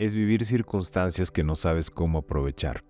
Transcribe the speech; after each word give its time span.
es 0.00 0.14
vivir 0.14 0.46
circunstancias 0.46 1.30
que 1.30 1.44
no 1.44 1.54
sabes 1.54 1.90
cómo 1.90 2.20
aprovechar. 2.20 2.82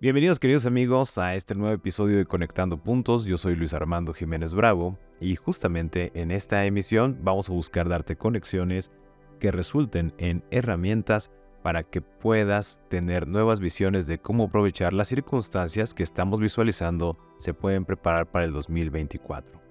Bienvenidos 0.00 0.40
queridos 0.40 0.66
amigos 0.66 1.18
a 1.18 1.36
este 1.36 1.54
nuevo 1.54 1.72
episodio 1.72 2.18
de 2.18 2.26
Conectando 2.26 2.82
Puntos, 2.82 3.26
yo 3.26 3.38
soy 3.38 3.54
Luis 3.54 3.72
Armando 3.72 4.12
Jiménez 4.12 4.54
Bravo 4.54 4.98
y 5.20 5.36
justamente 5.36 6.10
en 6.20 6.32
esta 6.32 6.66
emisión 6.66 7.20
vamos 7.22 7.48
a 7.48 7.52
buscar 7.52 7.88
darte 7.88 8.16
conexiones 8.16 8.90
que 9.38 9.52
resulten 9.52 10.12
en 10.18 10.42
herramientas 10.50 11.30
para 11.62 11.84
que 11.84 12.00
puedas 12.02 12.80
tener 12.88 13.28
nuevas 13.28 13.60
visiones 13.60 14.08
de 14.08 14.18
cómo 14.18 14.46
aprovechar 14.46 14.92
las 14.92 15.06
circunstancias 15.06 15.94
que 15.94 16.02
estamos 16.02 16.40
visualizando 16.40 17.16
se 17.38 17.54
pueden 17.54 17.84
preparar 17.84 18.28
para 18.28 18.46
el 18.46 18.52
2024. 18.52 19.62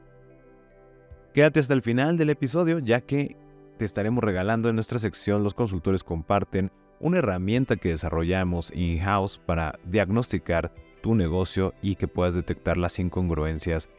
Quédate 1.33 1.59
hasta 1.59 1.73
el 1.73 1.81
final 1.81 2.15
del 2.15 2.29
episodio 2.29 2.79
ya 2.79 3.01
que 3.01 3.35
te 3.81 3.85
estaremos 3.85 4.23
regalando 4.23 4.69
en 4.69 4.75
nuestra 4.75 4.99
sección 4.99 5.43
Los 5.43 5.55
consultores 5.55 6.03
comparten 6.03 6.71
una 6.99 7.17
herramienta 7.17 7.77
que 7.77 7.89
desarrollamos 7.89 8.71
in-house 8.75 9.39
para 9.43 9.79
diagnosticar 9.85 10.71
tu 11.01 11.15
negocio 11.15 11.73
y 11.81 11.95
que 11.95 12.07
puedas 12.07 12.35
detectar 12.35 12.77
las 12.77 12.99
incongruencias 12.99 13.89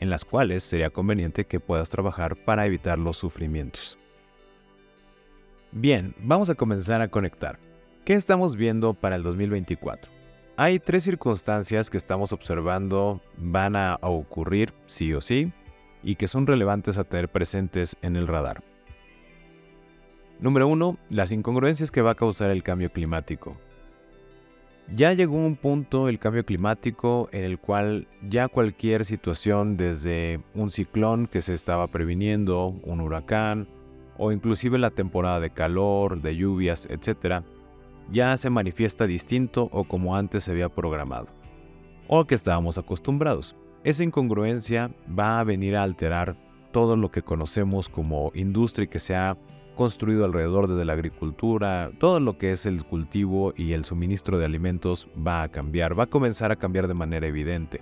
en 0.00 0.10
las 0.10 0.24
cuales 0.24 0.64
sería 0.64 0.90
conveniente 0.90 1.46
que 1.46 1.60
puedas 1.60 1.88
trabajar 1.88 2.34
para 2.34 2.66
evitar 2.66 2.98
los 2.98 3.16
sufrimientos. 3.16 3.96
Bien, 5.70 6.16
vamos 6.18 6.50
a 6.50 6.56
comenzar 6.56 7.00
a 7.00 7.06
conectar. 7.06 7.60
¿Qué 8.04 8.14
estamos 8.14 8.56
viendo 8.56 8.92
para 8.92 9.14
el 9.14 9.22
2024? 9.22 10.10
Hay 10.56 10.80
tres 10.80 11.04
circunstancias 11.04 11.90
que 11.90 11.96
estamos 11.96 12.32
observando 12.32 13.22
van 13.36 13.76
a 13.76 14.00
ocurrir 14.02 14.74
sí 14.86 15.14
o 15.14 15.20
sí 15.20 15.52
y 16.02 16.16
que 16.16 16.26
son 16.26 16.44
relevantes 16.44 16.98
a 16.98 17.04
tener 17.04 17.28
presentes 17.28 17.96
en 18.02 18.16
el 18.16 18.26
radar. 18.26 18.64
Número 20.40 20.68
1. 20.68 20.98
Las 21.10 21.32
incongruencias 21.32 21.90
que 21.90 22.00
va 22.00 22.12
a 22.12 22.14
causar 22.14 22.50
el 22.50 22.62
cambio 22.62 22.92
climático. 22.92 23.56
Ya 24.94 25.12
llegó 25.12 25.36
un 25.36 25.56
punto 25.56 26.08
el 26.08 26.20
cambio 26.20 26.44
climático 26.44 27.28
en 27.32 27.44
el 27.44 27.58
cual 27.58 28.06
ya 28.22 28.46
cualquier 28.46 29.04
situación, 29.04 29.76
desde 29.76 30.40
un 30.54 30.70
ciclón 30.70 31.26
que 31.26 31.42
se 31.42 31.54
estaba 31.54 31.88
previniendo, 31.88 32.68
un 32.84 33.00
huracán, 33.00 33.66
o 34.16 34.30
inclusive 34.30 34.78
la 34.78 34.90
temporada 34.90 35.40
de 35.40 35.50
calor, 35.50 36.22
de 36.22 36.36
lluvias, 36.36 36.86
etc., 36.86 37.42
ya 38.10 38.36
se 38.36 38.48
manifiesta 38.48 39.08
distinto 39.08 39.68
o 39.72 39.82
como 39.82 40.14
antes 40.14 40.44
se 40.44 40.52
había 40.52 40.68
programado, 40.68 41.26
o 42.06 42.26
que 42.26 42.36
estábamos 42.36 42.78
acostumbrados. 42.78 43.56
Esa 43.82 44.04
incongruencia 44.04 44.92
va 45.18 45.40
a 45.40 45.44
venir 45.44 45.74
a 45.74 45.82
alterar 45.82 46.36
todo 46.70 46.96
lo 46.96 47.10
que 47.10 47.22
conocemos 47.22 47.88
como 47.88 48.30
industria 48.34 48.86
que 48.86 49.00
se 49.00 49.16
construido 49.78 50.24
alrededor 50.24 50.66
de 50.66 50.84
la 50.84 50.94
agricultura, 50.94 51.92
todo 52.00 52.18
lo 52.18 52.36
que 52.36 52.50
es 52.50 52.66
el 52.66 52.84
cultivo 52.84 53.54
y 53.56 53.74
el 53.74 53.84
suministro 53.84 54.36
de 54.36 54.44
alimentos 54.44 55.08
va 55.16 55.44
a 55.44 55.48
cambiar, 55.50 55.96
va 55.96 56.02
a 56.02 56.08
comenzar 56.08 56.50
a 56.50 56.56
cambiar 56.56 56.88
de 56.88 56.94
manera 56.94 57.28
evidente. 57.28 57.80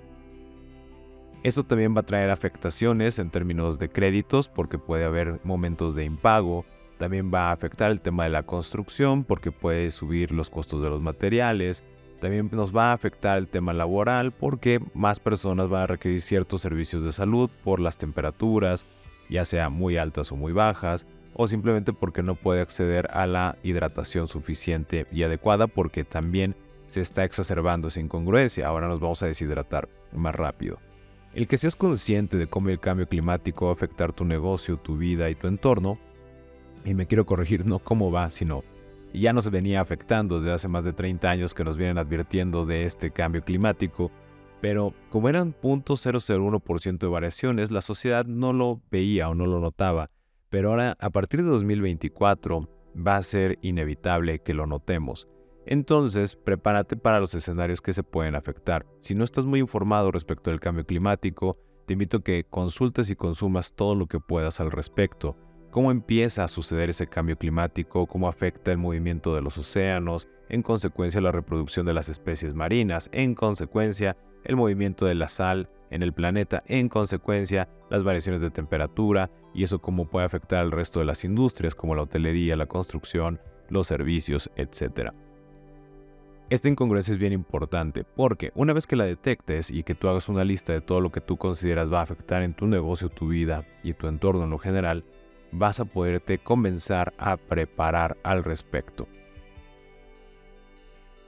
Eso 1.42 1.64
también 1.64 1.96
va 1.96 2.00
a 2.00 2.06
traer 2.06 2.28
afectaciones 2.28 3.18
en 3.18 3.30
términos 3.30 3.78
de 3.78 3.88
créditos 3.88 4.46
porque 4.46 4.76
puede 4.76 5.06
haber 5.06 5.40
momentos 5.42 5.94
de 5.94 6.04
impago, 6.04 6.66
también 6.98 7.32
va 7.32 7.48
a 7.48 7.52
afectar 7.52 7.90
el 7.90 8.02
tema 8.02 8.24
de 8.24 8.30
la 8.30 8.42
construcción 8.42 9.24
porque 9.24 9.50
puede 9.50 9.88
subir 9.88 10.32
los 10.32 10.50
costos 10.50 10.82
de 10.82 10.90
los 10.90 11.02
materiales, 11.02 11.82
también 12.20 12.50
nos 12.52 12.76
va 12.76 12.90
a 12.90 12.92
afectar 12.92 13.38
el 13.38 13.48
tema 13.48 13.72
laboral 13.72 14.32
porque 14.32 14.82
más 14.92 15.18
personas 15.18 15.70
van 15.70 15.84
a 15.84 15.86
requerir 15.86 16.20
ciertos 16.20 16.60
servicios 16.60 17.04
de 17.04 17.12
salud 17.12 17.48
por 17.64 17.80
las 17.80 17.96
temperaturas, 17.96 18.84
ya 19.30 19.46
sea 19.46 19.70
muy 19.70 19.96
altas 19.96 20.30
o 20.30 20.36
muy 20.36 20.52
bajas, 20.52 21.06
o 21.38 21.46
simplemente 21.46 21.92
porque 21.92 22.22
no 22.22 22.34
puede 22.34 22.62
acceder 22.62 23.08
a 23.12 23.26
la 23.26 23.58
hidratación 23.62 24.26
suficiente 24.26 25.06
y 25.12 25.22
adecuada 25.22 25.66
porque 25.66 26.02
también 26.02 26.56
se 26.86 27.02
está 27.02 27.24
exacerbando 27.24 27.88
esa 27.88 28.00
incongruencia. 28.00 28.66
Ahora 28.66 28.88
nos 28.88 29.00
vamos 29.00 29.22
a 29.22 29.26
deshidratar 29.26 29.88
más 30.12 30.34
rápido. 30.34 30.78
El 31.34 31.46
que 31.46 31.58
seas 31.58 31.76
consciente 31.76 32.38
de 32.38 32.46
cómo 32.46 32.70
el 32.70 32.80
cambio 32.80 33.06
climático 33.06 33.66
va 33.66 33.72
a 33.72 33.74
afectar 33.74 34.14
tu 34.14 34.24
negocio, 34.24 34.78
tu 34.78 34.96
vida 34.96 35.28
y 35.28 35.34
tu 35.34 35.46
entorno, 35.46 35.98
y 36.86 36.94
me 36.94 37.06
quiero 37.06 37.26
corregir 37.26 37.66
no 37.66 37.80
cómo 37.80 38.10
va, 38.10 38.30
sino 38.30 38.64
ya 39.12 39.34
nos 39.34 39.50
venía 39.50 39.82
afectando 39.82 40.40
desde 40.40 40.52
hace 40.52 40.68
más 40.68 40.84
de 40.84 40.94
30 40.94 41.28
años 41.28 41.52
que 41.52 41.64
nos 41.64 41.76
vienen 41.76 41.98
advirtiendo 41.98 42.64
de 42.64 42.84
este 42.84 43.10
cambio 43.10 43.44
climático, 43.44 44.10
pero 44.62 44.94
como 45.10 45.28
eran 45.28 45.54
0.001% 45.54 46.98
de 46.98 47.06
variaciones, 47.06 47.70
la 47.70 47.82
sociedad 47.82 48.24
no 48.24 48.54
lo 48.54 48.80
veía 48.90 49.28
o 49.28 49.34
no 49.34 49.46
lo 49.46 49.60
notaba 49.60 50.10
pero 50.56 50.70
ahora 50.70 50.96
a 51.00 51.10
partir 51.10 51.42
de 51.42 51.50
2024 51.50 52.66
va 53.06 53.18
a 53.18 53.22
ser 53.22 53.58
inevitable 53.60 54.38
que 54.38 54.54
lo 54.54 54.66
notemos. 54.66 55.28
Entonces, 55.66 56.34
prepárate 56.34 56.96
para 56.96 57.20
los 57.20 57.34
escenarios 57.34 57.82
que 57.82 57.92
se 57.92 58.02
pueden 58.02 58.34
afectar. 58.34 58.86
Si 59.00 59.14
no 59.14 59.22
estás 59.22 59.44
muy 59.44 59.60
informado 59.60 60.10
respecto 60.10 60.48
del 60.48 60.60
cambio 60.60 60.86
climático, 60.86 61.58
te 61.84 61.92
invito 61.92 62.16
a 62.16 62.24
que 62.24 62.44
consultes 62.48 63.10
y 63.10 63.16
consumas 63.16 63.74
todo 63.74 63.94
lo 63.94 64.06
que 64.06 64.18
puedas 64.18 64.58
al 64.58 64.70
respecto. 64.70 65.36
Cómo 65.70 65.90
empieza 65.90 66.44
a 66.44 66.48
suceder 66.48 66.88
ese 66.88 67.06
cambio 67.06 67.36
climático, 67.36 68.06
cómo 68.06 68.26
afecta 68.26 68.72
el 68.72 68.78
movimiento 68.78 69.34
de 69.34 69.42
los 69.42 69.58
océanos, 69.58 70.26
en 70.48 70.62
consecuencia 70.62 71.20
la 71.20 71.32
reproducción 71.32 71.84
de 71.84 71.92
las 71.92 72.08
especies 72.08 72.54
marinas, 72.54 73.10
en 73.12 73.34
consecuencia 73.34 74.16
el 74.42 74.56
movimiento 74.56 75.04
de 75.04 75.16
la 75.16 75.28
sal, 75.28 75.68
en 75.90 76.02
el 76.02 76.12
planeta, 76.12 76.62
en 76.66 76.88
consecuencia 76.88 77.68
las 77.90 78.02
variaciones 78.04 78.40
de 78.40 78.50
temperatura 78.50 79.30
y 79.54 79.64
eso 79.64 79.80
cómo 79.80 80.06
puede 80.06 80.26
afectar 80.26 80.60
al 80.60 80.72
resto 80.72 81.00
de 81.00 81.06
las 81.06 81.24
industrias 81.24 81.74
como 81.74 81.94
la 81.94 82.02
hotelería, 82.02 82.56
la 82.56 82.66
construcción, 82.66 83.40
los 83.68 83.86
servicios, 83.86 84.50
etc. 84.56 85.12
Esta 86.48 86.68
incongruencia 86.68 87.12
es 87.12 87.18
bien 87.18 87.32
importante 87.32 88.04
porque 88.04 88.52
una 88.54 88.72
vez 88.72 88.86
que 88.86 88.96
la 88.96 89.04
detectes 89.04 89.70
y 89.70 89.82
que 89.82 89.94
tú 89.94 90.08
hagas 90.08 90.28
una 90.28 90.44
lista 90.44 90.72
de 90.72 90.80
todo 90.80 91.00
lo 91.00 91.10
que 91.10 91.20
tú 91.20 91.36
consideras 91.36 91.92
va 91.92 92.00
a 92.00 92.04
afectar 92.04 92.42
en 92.42 92.54
tu 92.54 92.66
negocio, 92.66 93.08
tu 93.08 93.28
vida 93.28 93.64
y 93.82 93.94
tu 93.94 94.06
entorno 94.06 94.44
en 94.44 94.50
lo 94.50 94.58
general, 94.58 95.04
vas 95.52 95.80
a 95.80 95.84
poderte 95.84 96.38
comenzar 96.38 97.14
a 97.18 97.36
preparar 97.36 98.16
al 98.22 98.44
respecto 98.44 99.08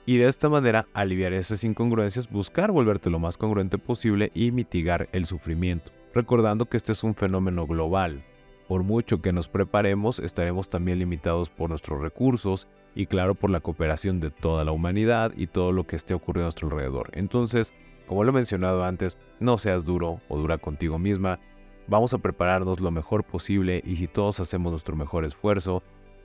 y 0.08 0.16
de 0.16 0.26
esta 0.26 0.48
manera 0.48 0.86
aliviar 0.94 1.34
esas 1.34 1.64
incongruencias, 1.64 2.30
buscar 2.30 2.72
volverte 2.72 3.10
lo 3.10 3.18
más 3.18 3.36
congruente 3.36 3.76
posible 3.76 4.32
y 4.34 4.52
mitigar 4.52 5.06
el 5.12 5.26
sufrimiento, 5.26 5.92
recordando 6.14 6.64
que 6.64 6.78
este 6.78 6.92
es 6.92 7.04
un 7.04 7.14
fenómeno 7.14 7.66
global. 7.66 8.24
Por 8.68 8.84
mucho 8.84 9.20
que 9.20 9.34
nos 9.34 9.48
preparemos, 9.48 10.18
estaremos 10.18 10.70
también 10.70 10.98
limitados 10.98 11.50
por 11.50 11.68
nuestros 11.68 12.00
recursos 12.00 12.68
y 12.94 13.04
claro 13.04 13.34
por 13.34 13.50
la 13.50 13.60
cooperación 13.60 14.18
de 14.18 14.30
toda 14.30 14.64
la 14.64 14.72
humanidad 14.72 15.34
y 15.36 15.46
todo 15.46 15.72
lo 15.72 15.86
que 15.86 15.96
esté 15.96 16.14
ocurriendo 16.14 16.46
a 16.46 16.48
nuestro 16.48 16.68
alrededor. 16.68 17.10
Entonces, 17.12 17.74
como 18.06 18.24
lo 18.24 18.30
he 18.30 18.32
mencionado 18.32 18.84
antes, 18.84 19.18
no 19.40 19.58
seas 19.58 19.84
duro 19.84 20.22
o 20.30 20.38
dura 20.38 20.56
contigo 20.56 20.98
misma, 20.98 21.38
vamos 21.86 22.14
a 22.14 22.18
prepararnos 22.18 22.80
lo 22.80 22.90
mejor 22.90 23.24
posible 23.24 23.82
y 23.84 23.96
si 23.96 24.06
todos 24.06 24.40
hacemos 24.40 24.70
nuestro 24.72 24.96
mejor 24.96 25.26
esfuerzo, 25.26 25.82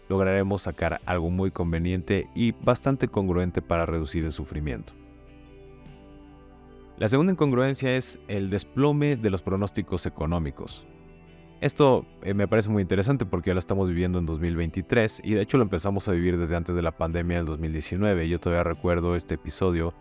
lograremos 0.09 0.63
sacar 0.63 1.01
algo 1.05 1.29
muy 1.29 1.51
conveniente 1.51 2.27
y 2.35 2.51
bastante 2.51 3.07
congruente 3.07 3.61
para 3.61 3.85
reducir 3.85 4.23
el 4.23 4.31
sufrimiento. 4.31 4.93
La 6.97 7.07
segunda 7.07 7.33
incongruencia 7.33 7.95
es 7.95 8.19
el 8.27 8.49
desplome 8.49 9.15
de 9.15 9.29
los 9.29 9.41
pronósticos 9.41 10.05
económicos. 10.05 10.85
Esto 11.59 12.05
eh, 12.23 12.33
me 12.33 12.47
parece 12.47 12.69
muy 12.69 12.81
interesante 12.81 13.25
porque 13.25 13.49
ya 13.49 13.53
lo 13.53 13.59
estamos 13.59 13.87
viviendo 13.87 14.19
en 14.19 14.25
2023 14.25 15.21
y 15.23 15.33
de 15.33 15.41
hecho 15.41 15.57
lo 15.57 15.63
empezamos 15.63 16.07
a 16.07 16.11
vivir 16.11 16.37
desde 16.37 16.55
antes 16.55 16.75
de 16.75 16.81
la 16.81 16.91
pandemia 16.91 17.37
del 17.37 17.45
2019. 17.45 18.27
Yo 18.27 18.39
todavía 18.39 18.63
recuerdo 18.63 19.15
este 19.15 19.35
episodio 19.35 19.93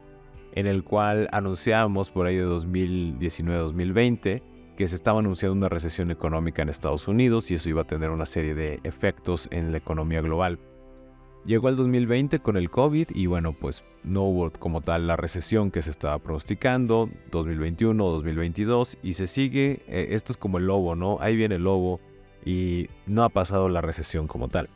en 0.55 0.67
el 0.67 0.85
cual 0.85 1.29
anunciamos 1.33 2.11
por 2.11 2.27
ahí 2.27 2.37
de 2.37 2.47
2019-2020 2.47 4.43
que 4.77 4.89
se 4.89 4.97
estaba 4.97 5.21
anunciando 5.21 5.57
una 5.57 5.69
recesión 5.69 6.11
económica 6.11 6.63
en 6.63 6.69
Estados 6.69 7.09
Unidos 7.09 7.51
y 7.51 7.55
eso 7.55 7.69
iba 7.69 7.83
a 7.83 7.87
tener 7.87 8.11
una 8.11 8.27
serie 8.27 8.55
de 8.55 8.81
efectos 8.85 9.49
en 9.51 9.73
la 9.73 9.79
economía 9.79 10.21
global. 10.21 10.59
Llegó 11.45 11.69
el 11.69 11.77
2020 11.77 12.39
con 12.39 12.57
el 12.57 12.71
COVID 12.71 13.09
y 13.15 13.27
bueno, 13.27 13.53
pues 13.53 13.85
no 14.05 14.23
hubo 14.23 14.51
como 14.53 14.81
tal 14.81 15.09
la 15.09 15.17
recesión 15.17 15.73
que 15.73 15.83
se 15.83 15.91
estaba 15.91 16.19
pronosticando, 16.21 17.11
2021 17.33 18.05
o 18.05 18.11
2022, 18.13 18.99
y 19.03 19.15
se 19.15 19.27
sigue, 19.27 19.83
eh, 19.89 20.09
esto 20.11 20.33
es 20.33 20.37
como 20.37 20.59
el 20.59 20.67
lobo, 20.67 20.95
¿no? 20.95 21.19
Ahí 21.21 21.35
viene 21.35 21.57
el 21.57 21.65
lobo 21.65 22.01
y 22.45 22.89
no 23.07 23.25
ha 23.25 23.29
pasado 23.29 23.69
la 23.69 23.81
recesión 23.81 24.29
como 24.29 24.49
tal. 24.49 24.71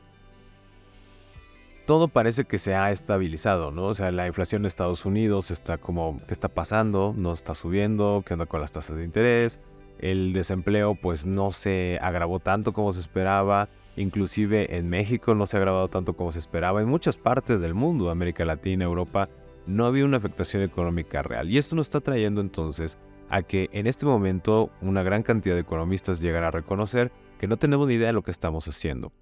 Todo 1.86 2.08
parece 2.08 2.46
que 2.46 2.58
se 2.58 2.74
ha 2.74 2.90
estabilizado, 2.90 3.70
¿no? 3.70 3.84
O 3.86 3.94
sea, 3.94 4.10
la 4.10 4.26
inflación 4.26 4.62
en 4.62 4.66
Estados 4.66 5.06
Unidos 5.06 5.52
está 5.52 5.78
como, 5.78 6.16
¿qué 6.26 6.32
está 6.32 6.48
pasando? 6.48 7.14
No 7.16 7.32
está 7.32 7.54
subiendo, 7.54 8.24
¿qué 8.26 8.34
onda 8.34 8.46
con 8.46 8.60
las 8.60 8.72
tasas 8.72 8.96
de 8.96 9.04
interés? 9.04 9.60
El 9.98 10.32
desempleo 10.32 10.94
pues 10.94 11.26
no 11.26 11.50
se 11.50 11.98
agravó 12.02 12.40
tanto 12.40 12.72
como 12.72 12.92
se 12.92 13.00
esperaba 13.00 13.68
Inclusive 13.96 14.76
en 14.76 14.88
México 14.90 15.34
no 15.34 15.46
se 15.46 15.56
ha 15.56 15.60
agravado 15.60 15.88
tanto 15.88 16.14
como 16.14 16.30
se 16.30 16.38
esperaba. 16.38 16.82
En 16.82 16.88
muchas 16.88 17.16
partes 17.16 17.60
del 17.60 17.74
mundo, 17.74 18.10
América 18.10 18.44
Latina, 18.44 18.84
Europa, 18.84 19.28
no 19.66 19.86
había 19.86 20.04
una 20.04 20.18
afectación 20.18 20.62
económica 20.62 21.22
real. 21.22 21.50
Y 21.50 21.56
esto 21.56 21.74
nos 21.74 21.86
está 21.86 22.00
trayendo 22.00 22.42
entonces 22.42 22.98
a 23.30 23.42
que 23.42 23.70
en 23.72 23.86
este 23.86 24.04
momento 24.04 24.70
una 24.82 25.02
gran 25.02 25.22
cantidad 25.22 25.54
de 25.54 25.62
economistas 25.62 26.20
llegan 26.20 26.44
a 26.44 26.50
reconocer 26.50 27.10
que 27.38 27.48
no 27.48 27.56
tenemos 27.56 27.88
ni 27.88 27.94
idea 27.94 28.08
de 28.08 28.12
lo 28.12 28.22
que 28.22 28.30
estamos 28.30 28.68
haciendo. 28.68 29.12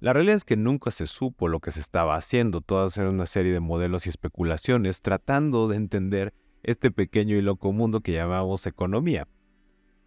La 0.00 0.12
realidad 0.12 0.36
es 0.36 0.44
que 0.44 0.56
nunca 0.56 0.90
se 0.90 1.06
supo 1.06 1.48
lo 1.48 1.60
que 1.60 1.70
se 1.70 1.80
estaba 1.80 2.16
haciendo, 2.16 2.60
todas 2.60 2.96
eran 2.96 3.14
una 3.14 3.26
serie 3.26 3.52
de 3.52 3.60
modelos 3.60 4.06
y 4.06 4.08
especulaciones 4.08 5.02
tratando 5.02 5.68
de 5.68 5.76
entender 5.76 6.34
este 6.62 6.90
pequeño 6.90 7.36
y 7.36 7.42
loco 7.42 7.72
mundo 7.72 8.00
que 8.00 8.12
llamamos 8.12 8.66
economía. 8.66 9.28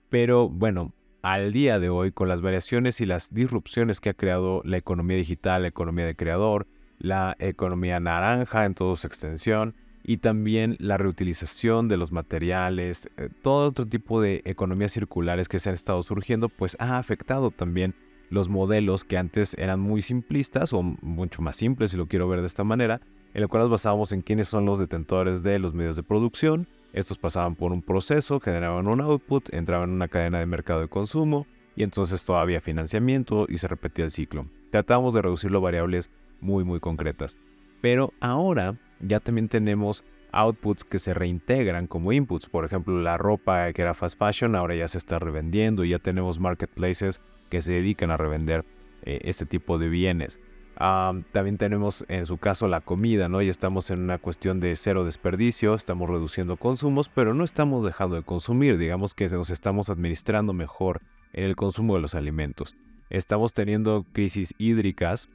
Pero 0.10 0.50
bueno, 0.50 0.94
al 1.22 1.52
día 1.52 1.80
de 1.80 1.90
hoy 1.90 2.12
con 2.12 2.30
las 2.30 2.42
variaciones 2.42 3.02
y 3.02 3.06
las 3.06 3.34
disrupciones 3.34 4.00
que 4.00 4.10
ha 4.10 4.14
creado 4.14 4.62
la 4.64 4.78
economía 4.78 5.18
digital, 5.18 5.64
la 5.64 5.68
economía 5.68 6.06
de 6.06 6.16
creador, 6.16 6.68
la 7.00 7.36
economía 7.40 8.00
naranja 8.00 8.66
en 8.66 8.74
toda 8.74 8.96
su 8.96 9.08
extensión 9.08 9.76
y 10.04 10.18
también 10.18 10.78
la 10.80 10.98
reutilización 10.98 11.90
de 11.90 11.98
los 11.98 12.14
materiales, 12.14 13.10
eh, 13.18 13.30
todo 13.42 13.68
otro 13.68 13.86
tipo 13.86 14.22
de 14.22 14.42
economías 14.46 14.94
circulares 14.94 15.50
que 15.50 15.60
se 15.60 15.70
han 15.70 15.76
estado 15.76 16.02
surgiendo, 16.02 16.48
pues 16.48 16.78
ha 16.80 16.98
afectado 16.98 17.52
también 17.52 17.94
los 18.30 18.48
modelos 18.48 19.04
que 19.04 19.18
antes 19.18 19.54
eran 19.56 19.82
muy 19.82 20.02
simplistas 20.02 20.72
o 20.72 20.82
mucho 20.82 21.42
más 21.42 21.58
simples, 21.58 21.92
si 21.92 21.98
lo 21.98 22.08
quiero 22.08 22.30
ver 22.30 22.40
de 22.40 22.48
esta 22.48 22.64
manera, 22.64 23.02
en 23.34 23.44
el 23.44 23.50
cual 23.50 23.64
nos 23.64 23.72
basábamos 23.72 24.14
en 24.14 24.22
quiénes 24.22 24.48
son 24.48 24.66
los 24.66 24.80
detentores 24.80 25.44
de 25.44 25.60
los 25.60 25.74
medios 25.74 25.98
de 25.98 26.04
producción, 26.04 26.68
estos 26.94 27.18
pasaban 27.18 27.56
por 27.56 27.72
un 27.72 27.82
proceso, 27.82 28.40
generaban 28.40 28.88
un 28.88 29.02
output, 29.02 29.54
entraban 29.54 29.90
en 29.90 29.96
una 29.96 30.08
cadena 30.08 30.40
de 30.40 30.46
mercado 30.46 30.82
de 30.82 30.88
consumo 30.88 31.48
y 31.76 31.84
entonces 31.84 32.26
todavía 32.26 32.62
financiamiento 32.62 33.46
y 33.48 33.58
se 33.58 33.68
repetía 33.68 34.06
el 34.06 34.12
ciclo. 34.12 34.48
Tratamos 34.72 35.14
de 35.14 35.22
reducirlo 35.22 35.60
a 35.60 35.62
variables 35.62 36.10
muy 36.42 36.64
muy 36.64 36.80
concretas. 36.80 37.38
Pero 37.82 38.14
ahora 38.20 38.76
ya 39.00 39.20
también 39.20 39.48
tenemos 39.48 40.04
outputs 40.32 40.84
que 40.84 41.00
se 41.00 41.14
reintegran 41.14 41.88
como 41.88 42.12
inputs. 42.12 42.48
Por 42.48 42.66
ejemplo, 42.66 43.00
la 43.02 43.18
ropa 43.18 43.72
que 43.74 43.82
era 43.82 43.94
fast 43.94 44.18
fashion 44.18 44.56
ahora 44.56 44.76
ya 44.76 44.88
se 44.88 44.98
está 44.98 45.20
revendiendo 45.20 45.84
y 45.84 45.90
ya 45.90 46.00
tenemos 46.00 46.40
marketplaces 46.40 47.22
que 47.50 47.62
se 47.62 47.74
dedican 47.74 48.12
a 48.12 48.18
revender 48.18 48.66
eh, 49.04 49.20
este 49.24 49.46
tipo 49.46 49.78
de 49.78 49.90
bienes 49.90 50.40
también 50.78 51.58
tenemos 51.58 52.06
en 52.08 52.26
su 52.26 52.38
caso 52.38 52.68
la 52.68 52.82
comida, 52.82 53.30
¿no? 53.30 53.42
Y 53.42 53.50
estamos 53.50 53.90
en 53.90 54.00
una 54.00 54.20
cuestión 54.20 54.60
de 54.60 54.76
cero 54.76 55.06
desperdicio, 55.06 55.74
estamos 55.74 56.10
reduciendo 56.10 56.58
consumos, 56.58 57.10
pero 57.10 57.34
no 57.34 57.44
estamos 57.44 57.84
dejando 57.84 58.16
de 58.16 58.24
consumir, 58.24 58.78
digamos 58.78 59.14
que 59.14 59.28
nos 59.30 59.50
estamos 59.50 59.90
administrando 59.90 60.54
mejor 60.54 61.02
en 61.34 61.46
el 61.46 61.56
consumo 61.56 61.96
de 61.96 62.02
los 62.02 62.16
alimentos. 62.16 62.76
Estamos 63.10 63.54
teniendo 63.54 64.06
crisis 64.14 64.54
hídricas 64.58 65.30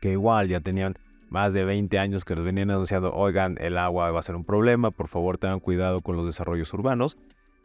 que 0.00 0.12
igual 0.12 0.48
ya 0.48 0.60
tenían 0.60 0.96
más 1.30 1.52
de 1.52 1.64
20 1.64 1.98
años 1.98 2.24
que 2.24 2.36
nos 2.36 2.44
venían 2.44 2.70
anunciando, 2.70 3.12
oigan, 3.12 3.56
el 3.60 3.76
agua 3.78 4.10
va 4.12 4.20
a 4.20 4.22
ser 4.22 4.36
un 4.36 4.44
problema, 4.44 4.92
por 4.92 5.08
favor 5.08 5.38
tengan 5.38 5.60
cuidado 5.60 6.00
con 6.00 6.16
los 6.16 6.26
desarrollos 6.26 6.72
urbanos. 6.74 7.16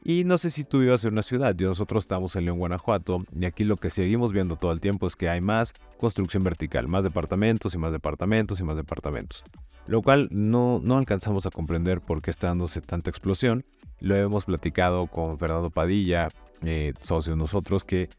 Y 0.03 0.23
no 0.23 0.37
sé 0.37 0.49
si 0.49 0.63
tú 0.63 0.79
vivas 0.79 1.03
en 1.03 1.13
una 1.13 1.21
ciudad, 1.21 1.55
nosotros 1.55 2.03
estamos 2.03 2.35
en 2.35 2.45
León, 2.45 2.57
Guanajuato, 2.57 3.25
y 3.37 3.45
aquí 3.45 3.65
lo 3.65 3.77
que 3.77 3.89
seguimos 3.89 4.31
viendo 4.31 4.55
todo 4.55 4.71
el 4.71 4.79
tiempo 4.79 5.07
es 5.07 5.15
que 5.15 5.29
hay 5.29 5.41
más 5.41 5.73
construcción 5.97 6.43
vertical, 6.43 6.87
más 6.87 7.03
departamentos 7.03 7.73
y 7.73 7.77
más 7.77 7.91
departamentos 7.91 8.59
y 8.59 8.63
más 8.63 8.77
departamentos. 8.77 9.43
Lo 9.87 10.01
cual 10.01 10.29
no, 10.31 10.79
no 10.83 10.97
alcanzamos 10.97 11.45
a 11.45 11.51
comprender 11.51 11.99
por 11.99 12.21
qué 12.21 12.31
está 12.31 12.47
dándose 12.47 12.79
tanta 12.81 13.09
explosión. 13.09 13.63
Lo 13.99 14.15
hemos 14.15 14.45
platicado 14.45 15.07
con 15.07 15.37
Fernando 15.37 15.69
Padilla, 15.69 16.29
eh, 16.61 16.93
socio 16.99 17.33
de 17.33 17.37
nosotros, 17.37 17.83
que 17.83 18.09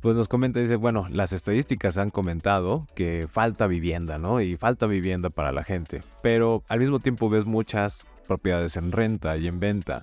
pues 0.00 0.16
nos 0.16 0.28
comenta, 0.28 0.60
dice, 0.60 0.76
bueno, 0.76 1.06
las 1.10 1.32
estadísticas 1.32 1.96
han 1.96 2.10
comentado 2.10 2.86
que 2.94 3.26
falta 3.30 3.66
vivienda, 3.66 4.18
¿no? 4.18 4.40
Y 4.40 4.56
falta 4.56 4.86
vivienda 4.86 5.30
para 5.30 5.52
la 5.52 5.64
gente. 5.64 6.02
Pero 6.22 6.62
al 6.68 6.80
mismo 6.80 6.98
tiempo 6.98 7.30
ves 7.30 7.46
muchas 7.46 8.06
propiedades 8.26 8.76
en 8.76 8.92
renta 8.92 9.36
y 9.38 9.46
en 9.46 9.60
venta 9.60 10.02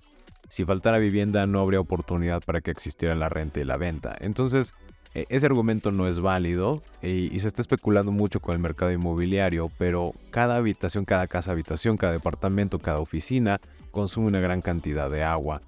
si 0.52 0.66
faltara 0.66 0.98
vivienda 0.98 1.48
no 1.48 1.62
habría 1.62 1.80
oportunidad 1.80 2.44
para 2.44 2.60
que 2.60 2.72
existiera 2.72 3.16
la 3.16 3.30
renta 3.30 3.62
y 3.62 3.64
la 3.64 3.78
venta. 3.78 4.18
Entonces, 4.20 4.74
e, 5.16 5.26
ese 5.30 5.46
argumento 5.46 5.94
no 5.94 6.10
es 6.10 6.20
válido 6.20 6.84
y, 7.02 7.40
se 7.40 7.48
está 7.48 7.62
especulando 7.62 8.12
mucho 8.12 8.42
con 8.42 8.54
el 8.54 8.60
mercado 8.60 8.92
inmobiliario, 8.92 9.72
pero 9.78 10.14
cada 10.30 10.58
habitación, 10.58 11.06
cada 11.06 11.28
casa 11.28 11.54
habitación, 11.54 11.96
cada 11.96 12.12
departamento, 12.12 12.80
cada 12.80 13.00
oficina 13.00 13.62
consume 13.92 14.28
una 14.28 14.42
gran 14.42 14.62
cantidad 14.62 15.10
de 15.10 15.24
agua. 15.24 15.62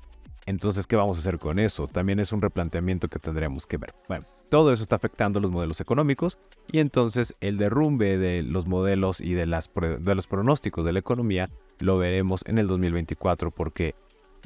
Entonces, 0.46 0.86
¿qué 0.86 0.98
vamos 0.98 1.16
a 1.16 1.22
hacer 1.22 1.40
con 1.40 1.60
eso? 1.60 1.88
También 1.88 2.20
es 2.20 2.34
un 2.34 2.42
replanteamiento 2.42 3.08
que 3.08 3.20
tendremos 3.20 3.66
que 3.66 3.78
ver. 3.78 3.94
Bueno, 4.10 4.26
todo 4.50 4.74
eso 4.74 4.84
está 4.84 4.98
afectando 4.98 5.40
los 5.40 5.50
modelos 5.50 5.80
económicos 5.80 6.38
y 6.70 6.80
entonces 6.80 7.36
el 7.40 7.58
derrumbe 7.58 8.18
de 8.18 8.44
los 8.44 8.68
modelos 8.68 9.22
y 9.22 9.34
de, 9.34 9.46
las, 9.46 9.72
de 9.74 10.14
los 10.14 10.28
pronósticos 10.28 10.84
de 10.84 10.92
la 10.92 11.00
economía 11.00 11.50
lo 11.80 11.98
veremos 11.98 12.44
en 12.48 12.58
el 12.58 12.68
2024 12.68 13.52
porque 13.52 13.96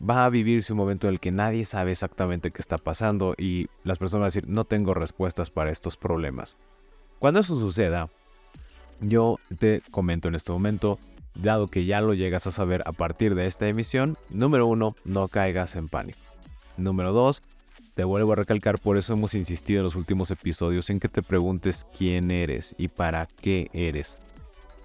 va 0.01 0.25
a 0.25 0.29
vivirse 0.29 0.73
un 0.73 0.77
momento 0.77 1.07
en 1.07 1.13
el 1.13 1.19
que 1.19 1.31
nadie 1.31 1.65
sabe 1.65 1.91
exactamente 1.91 2.51
qué 2.51 2.61
está 2.61 2.77
pasando 2.77 3.33
y 3.37 3.67
las 3.83 3.97
personas 3.97 4.21
van 4.21 4.25
a 4.25 4.33
decir, 4.33 4.47
no 4.47 4.65
tengo 4.65 4.93
respuestas 4.93 5.49
para 5.49 5.71
estos 5.71 5.97
problemas. 5.97 6.57
Cuando 7.19 7.39
eso 7.39 7.59
suceda, 7.59 8.09
yo 9.01 9.39
te 9.57 9.81
comento 9.91 10.27
en 10.27 10.35
este 10.35 10.51
momento, 10.51 10.99
dado 11.35 11.67
que 11.67 11.85
ya 11.85 12.01
lo 12.01 12.13
llegas 12.13 12.47
a 12.47 12.51
saber 12.51 12.83
a 12.85 12.91
partir 12.91 13.35
de 13.35 13.47
esta 13.47 13.67
emisión, 13.67 14.17
número 14.29 14.67
uno, 14.67 14.95
no 15.05 15.27
caigas 15.27 15.75
en 15.75 15.87
pánico. 15.87 16.19
Número 16.77 17.11
dos, 17.11 17.41
te 17.95 18.03
vuelvo 18.03 18.33
a 18.33 18.35
recalcar, 18.35 18.79
por 18.79 18.97
eso 18.97 19.13
hemos 19.13 19.33
insistido 19.33 19.79
en 19.79 19.85
los 19.85 19.95
últimos 19.95 20.29
episodios 20.29 20.89
en 20.91 20.99
que 20.99 21.09
te 21.09 21.23
preguntes 21.23 21.85
quién 21.97 22.29
eres 22.29 22.75
y 22.77 22.87
para 22.87 23.25
qué 23.25 23.69
eres. 23.73 24.19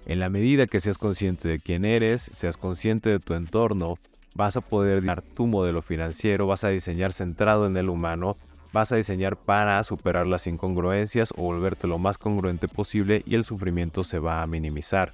En 0.05 0.19
la 0.19 0.29
medida 0.29 0.67
que 0.67 0.79
seas 0.79 0.97
consciente 0.97 1.47
de 1.47 1.59
quién 1.59 1.85
eres, 1.85 2.23
seas 2.33 2.57
consciente 2.57 3.09
de 3.09 3.19
tu 3.19 3.35
entorno, 3.35 3.97
vas 4.35 4.57
a 4.57 4.61
poder 4.61 5.03
dar 5.03 5.21
tu 5.21 5.47
modelo 5.47 5.81
financiero, 5.81 6.47
vas 6.47 6.63
a 6.63 6.69
diseñar 6.69 7.13
centrado 7.13 7.65
en 7.65 7.77
el 7.77 7.89
humano, 7.89 8.37
vas 8.71 8.91
a 8.91 8.95
diseñar 8.95 9.37
para 9.37 9.83
superar 9.83 10.27
las 10.27 10.47
incongruencias 10.47 11.31
o 11.37 11.43
volverte 11.43 11.87
lo 11.87 11.99
más 11.99 12.17
congruente 12.17 12.67
posible 12.67 13.23
y 13.25 13.35
el 13.35 13.43
sufrimiento 13.43 14.03
se 14.03 14.19
va 14.19 14.41
a 14.41 14.47
minimizar. 14.47 15.11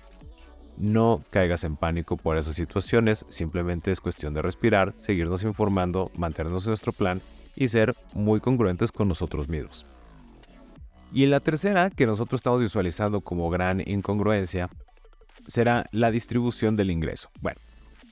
No 0.77 1.21
caigas 1.29 1.65
en 1.65 1.75
pánico 1.75 2.15
por 2.15 2.37
esas 2.37 2.55
situaciones, 2.55 3.25
simplemente 3.27 3.91
es 3.91 3.99
cuestión 3.99 4.33
de 4.33 4.41
respirar, 4.41 4.93
seguirnos 4.97 5.43
informando, 5.43 6.09
mantenernos 6.15 6.65
en 6.65 6.71
nuestro 6.71 6.93
plan 6.93 7.21
y 7.55 7.67
ser 7.67 7.95
muy 8.13 8.39
congruentes 8.39 8.93
con 8.93 9.09
nosotros 9.09 9.49
mismos. 9.49 9.85
Y 11.11 11.25
la 11.25 11.41
tercera, 11.41 11.89
que 11.89 12.05
nosotros 12.05 12.39
estamos 12.39 12.61
visualizando 12.61 13.19
como 13.19 13.49
gran 13.49 13.81
incongruencia, 13.85 14.69
será 15.47 15.85
la 15.91 16.11
distribución 16.11 16.77
del 16.77 16.91
ingreso. 16.91 17.29
Bueno, 17.41 17.59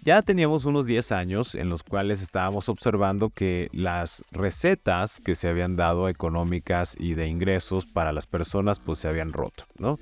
ya 0.08 0.22
teníamos 0.22 0.64
unos 0.64 0.86
10 0.86 1.12
años 1.12 1.54
en 1.54 1.68
los 1.68 1.84
cuales 1.84 2.22
estábamos 2.22 2.70
observando 2.70 3.30
que 3.30 3.68
las 3.74 4.24
recetas 4.32 5.20
que 5.20 5.36
se 5.36 5.50
habían 5.50 5.76
dado 5.76 6.08
económicas 6.08 6.96
y 6.98 7.14
de 7.14 7.28
ingresos 7.28 7.86
para 7.86 8.14
las 8.14 8.26
personas 8.26 8.80
pues 8.80 9.00
se 9.00 9.10
habían 9.10 9.34
roto, 9.34 9.66
¿no? 9.80 10.00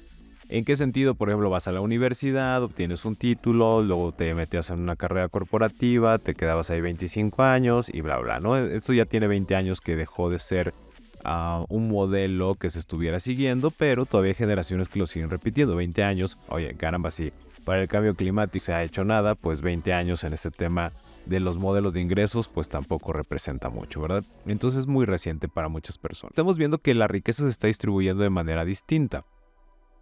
¿En 0.48 0.64
qué 0.64 0.76
sentido? 0.76 1.16
Por 1.16 1.30
ejemplo, 1.30 1.50
vas 1.50 1.68
a 1.68 1.72
la 1.72 1.82
universidad, 1.82 2.62
obtienes 2.62 3.04
un 3.04 3.16
título, 3.16 3.82
luego 3.82 4.12
te 4.12 4.32
metías 4.36 4.70
en 4.70 4.82
una 4.82 4.96
carrera 4.96 5.28
corporativa, 5.28 6.20
te 6.20 6.36
quedabas 6.36 6.70
ahí 6.70 6.82
25 6.82 7.42
años 7.42 7.90
y 7.92 8.02
bla, 8.02 8.20
bla, 8.20 8.40
¿no? 8.40 8.58
Esto 8.58 8.94
ya 8.94 9.06
tiene 9.06 9.26
20 9.26 9.56
años 9.56 9.82
que 9.82 9.96
dejó 9.96 10.30
de 10.30 10.38
ser 10.38 10.76
ah, 11.24 11.66
un 11.68 11.90
modelo 11.90 12.54
que 12.54 12.70
se 12.70 12.78
estuviera 12.78 13.20
siguiendo, 13.20 13.72
pero 13.72 14.06
todavía 14.06 14.34
hay 14.34 14.36
generaciones 14.36 14.88
que 14.88 15.00
lo 15.00 15.08
siguen 15.08 15.32
repitiendo. 15.32 15.76
20 15.76 16.04
años, 16.04 16.38
oye, 16.48 16.76
caramba, 16.76 17.10
sí, 17.10 17.32
para 17.66 17.82
el 17.82 17.88
cambio 17.88 18.16
climático 18.16 18.64
se 18.64 18.74
ha 18.74 18.84
hecho 18.84 19.04
nada, 19.04 19.36
pues 19.36 19.62
20 19.62 19.92
años 19.92 20.24
en 20.24 20.34
este 20.34 20.52
tema 20.52 20.94
de 21.26 21.40
los 21.40 21.58
modelos 21.58 21.94
de 21.94 22.02
ingresos, 22.02 22.48
pues 22.48 22.70
tampoco 22.70 23.12
representa 23.12 23.70
mucho, 23.70 24.02
¿verdad? 24.02 24.24
Entonces 24.46 24.82
es 24.82 24.88
muy 24.88 25.06
reciente 25.06 25.48
para 25.48 25.68
muchas 25.68 25.98
personas. 25.98 26.32
Estamos 26.32 26.58
viendo 26.58 26.78
que 26.78 26.94
la 26.94 27.08
riqueza 27.08 27.44
se 27.44 27.50
está 27.50 27.68
distribuyendo 27.68 28.24
de 28.24 28.30
manera 28.30 28.64
distinta. 28.64 29.26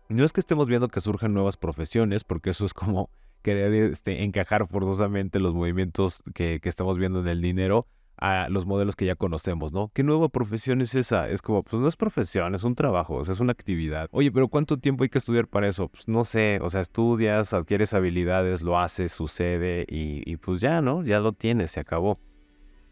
No 0.10 0.26
es 0.26 0.34
que 0.34 0.42
estemos 0.42 0.68
viendo 0.68 0.90
que 0.90 1.00
surjan 1.00 1.34
nuevas 1.34 1.56
profesiones, 1.58 2.24
porque 2.26 2.50
eso 2.50 2.66
es 2.66 2.74
como 2.74 3.10
querer 3.42 3.74
este, 3.74 4.24
encajar 4.24 4.68
forzosamente 4.68 5.40
los 5.40 5.54
movimientos 5.54 6.24
que, 6.36 6.60
que 6.62 6.70
estamos 6.70 6.98
viendo 6.98 7.22
en 7.22 7.28
el 7.30 7.42
dinero 7.42 7.88
a 8.24 8.48
los 8.48 8.66
modelos 8.66 8.96
que 8.96 9.06
ya 9.06 9.16
conocemos, 9.16 9.74
¿no? 9.74 9.92
¿Qué 9.94 10.02
nueva 10.02 10.30
profesión 10.30 10.80
es 10.80 10.96
esa? 10.96 11.30
Es 11.30 11.42
como, 11.42 11.62
pues 11.62 11.82
no 11.82 11.90
es 11.90 11.98
profesión, 11.98 12.56
es 12.56 12.64
un 12.64 12.74
trabajo, 12.74 13.20
es 13.20 13.40
una 13.42 13.52
actividad. 13.52 14.08
Oye, 14.12 14.32
pero 14.32 14.48
¿cuánto 14.48 14.78
tiempo 14.78 15.04
hay 15.04 15.10
que 15.10 15.18
estudiar 15.18 15.46
para 15.46 15.68
eso? 15.68 15.90
Pues 15.90 16.08
no 16.08 16.24
sé, 16.24 16.58
o 16.62 16.70
sea, 16.70 16.80
estudias, 16.80 17.54
adquieres 17.54 17.94
habilidades, 17.94 18.62
lo 18.62 18.80
haces, 18.80 19.12
sucede 19.12 19.86
y, 19.90 20.38
pues 20.38 20.62
ya, 20.62 20.82
¿no? 20.82 21.04
Ya 21.04 21.20
lo 21.20 21.34
tienes, 21.34 21.72
se 21.72 21.82
acabó. 21.82 22.18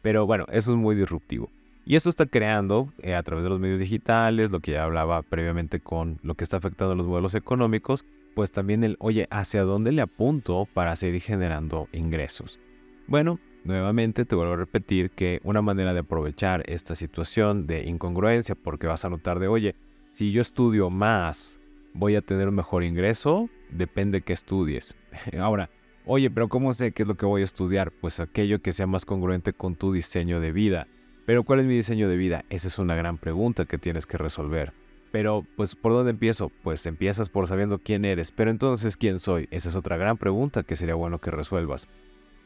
Pero 0.02 0.28
bueno, 0.28 0.46
eso 0.52 0.72
es 0.72 0.78
muy 0.78 0.98
disruptivo. 0.98 1.50
Y 1.86 1.96
esto 1.96 2.10
está 2.10 2.26
creando 2.26 2.92
eh, 3.02 3.16
a 3.16 3.24
través 3.24 3.46
de 3.46 3.50
los 3.50 3.60
medios 3.62 3.80
digitales, 3.80 4.52
lo 4.52 4.60
que 4.60 4.74
ya 4.74 4.84
hablaba 4.84 5.22
previamente 5.22 5.80
con 5.80 6.20
lo 6.24 6.36
que 6.36 6.44
está 6.44 6.58
afectando 6.58 6.92
a 6.92 6.98
los 6.98 7.08
modelos 7.08 7.36
económicos, 7.36 8.04
pues 8.36 8.52
también 8.52 8.84
el, 8.84 8.98
oye, 9.00 9.28
¿hacia 9.32 9.64
dónde 9.64 9.94
le 9.94 10.02
apunto 10.02 10.68
para 10.74 10.98
seguir 10.98 11.22
generando 11.22 11.88
ingresos? 11.94 12.60
Bueno, 13.08 13.40
nuevamente 13.64 14.26
te 14.26 14.36
vuelvo 14.36 14.54
a 14.54 14.58
repetir 14.58 15.12
que 15.12 15.40
una 15.44 15.62
manera 15.62 15.94
de 15.94 16.00
aprovechar 16.00 16.64
esta 16.68 16.96
situación 16.96 17.68
de 17.68 17.84
incongruencia, 17.84 18.56
porque 18.56 18.88
vas 18.88 19.06
a 19.06 19.10
notar 19.10 19.40
de, 19.40 19.48
oye, 19.48 19.76
si 20.12 20.32
yo 20.32 20.42
estudio 20.42 20.90
más, 20.90 21.62
voy 21.94 22.16
a 22.16 22.22
tener 22.22 22.48
un 22.48 22.56
mejor 22.56 22.84
ingreso, 22.84 23.50
depende 23.70 24.22
que 24.22 24.34
estudies. 24.34 24.96
Ahora, 25.40 25.70
oye, 26.06 26.30
pero 26.30 26.50
¿cómo 26.50 26.74
sé 26.74 26.92
qué 26.92 27.04
es 27.04 27.08
lo 27.08 27.16
que 27.16 27.26
voy 27.26 27.42
a 27.42 27.46
estudiar? 27.46 27.92
Pues 27.92 28.20
aquello 28.20 28.62
que 28.62 28.74
sea 28.74 28.88
más 28.88 29.06
congruente 29.06 29.54
con 29.54 29.76
tu 29.76 29.94
diseño 29.94 30.40
de 30.40 30.52
vida 30.52 30.88
pero 31.26 31.44
¿cuál 31.44 31.60
es 31.60 31.66
mi 31.66 31.76
diseño 31.76 32.10
de 32.10 32.18
vida? 32.18 32.46
Esa 32.50 32.68
es 32.68 32.80
una 32.80 32.96
gran 32.96 33.18
pregunta 33.18 33.66
que 33.66 33.78
tienes 33.78 34.06
que 34.06 34.18
resolver. 34.18 34.74
Pero, 35.12 35.46
pues, 35.56 35.76
¿por 35.76 35.92
dónde 35.92 36.12
empiezo? 36.12 36.52
Pues 36.64 36.86
empiezas 36.86 37.30
por 37.30 37.48
sabiendo 37.48 37.80
quién 37.80 38.06
eres. 38.06 38.32
Pero 38.32 38.50
entonces, 38.50 38.98
¿quién 38.98 39.20
soy? 39.20 39.48
Esa 39.52 39.70
es 39.70 39.76
otra 39.76 39.98
gran 39.98 40.18
pregunta 40.18 40.64
que 40.64 40.76
sería 40.76 40.96
bueno 40.96 41.20
que 41.20 41.32
resuelvas. 41.32 41.88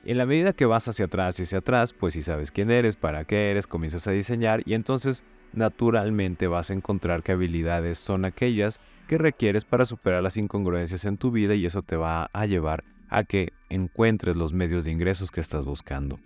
En 0.05 0.19
la 0.19 0.27
medida 0.27 0.53
que 0.53 0.67
vas 0.67 0.87
hacia 0.87 1.05
atrás 1.05 1.39
y 1.39 1.43
hacia 1.43 1.57
atrás, 1.57 1.91
pues 1.91 2.13
si 2.13 2.21
sabes 2.21 2.51
quién 2.51 2.69
eres, 2.69 2.95
para 2.95 3.25
qué 3.25 3.49
eres, 3.49 3.65
comienzas 3.65 4.05
a 4.07 4.11
diseñar 4.11 4.61
y 4.63 4.75
entonces 4.75 5.23
naturalmente 5.51 6.45
vas 6.45 6.69
a 6.69 6.73
encontrar 6.73 7.23
qué 7.23 7.31
habilidades 7.31 7.97
son 7.97 8.23
aquellas 8.23 8.79
que 9.07 9.17
requieres 9.17 9.65
para 9.65 9.85
superar 9.85 10.21
las 10.21 10.37
incongruencias 10.37 11.05
en 11.05 11.17
tu 11.17 11.31
vida 11.31 11.55
y 11.55 11.65
eso 11.65 11.81
te 11.81 11.95
va 11.95 12.29
a 12.33 12.45
llevar 12.45 12.83
a 13.09 13.23
que 13.23 13.51
encuentres 13.69 14.35
los 14.35 14.53
medios 14.53 14.85
de 14.85 14.91
ingresos 14.91 15.31
que 15.31 15.41
estás 15.41 15.65
buscando. 15.65 16.19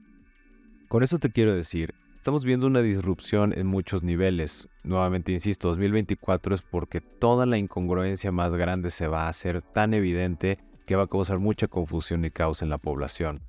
Con 0.90 1.02
eso 1.02 1.18
te 1.18 1.30
quiero 1.30 1.54
decir 1.54 1.94
Estamos 2.20 2.44
viendo 2.44 2.68
una 2.68 2.82
disrupción 2.82 3.58
en 3.58 3.66
muchos 3.66 4.04
niveles. 4.04 4.68
Nuevamente 4.84 5.32
insisto, 5.32 5.70
2024 5.70 6.54
es 6.54 6.62
porque 6.62 7.00
toda 7.00 7.46
la 7.46 7.58
incongruencia 7.58 8.30
más 8.34 8.54
grande 8.56 8.92
se 8.92 9.08
va 9.08 9.24
a 9.24 9.30
hacer 9.30 9.62
tan 9.62 9.94
evidente 9.94 10.60
que 10.86 10.98
va 10.98 11.04
a 11.04 11.08
causar 11.08 11.40
mucha 11.40 11.70
confusión 11.70 12.26
y 12.26 12.30
caos 12.30 12.62
en 12.62 12.68
la 12.68 12.78
población. 12.78 13.40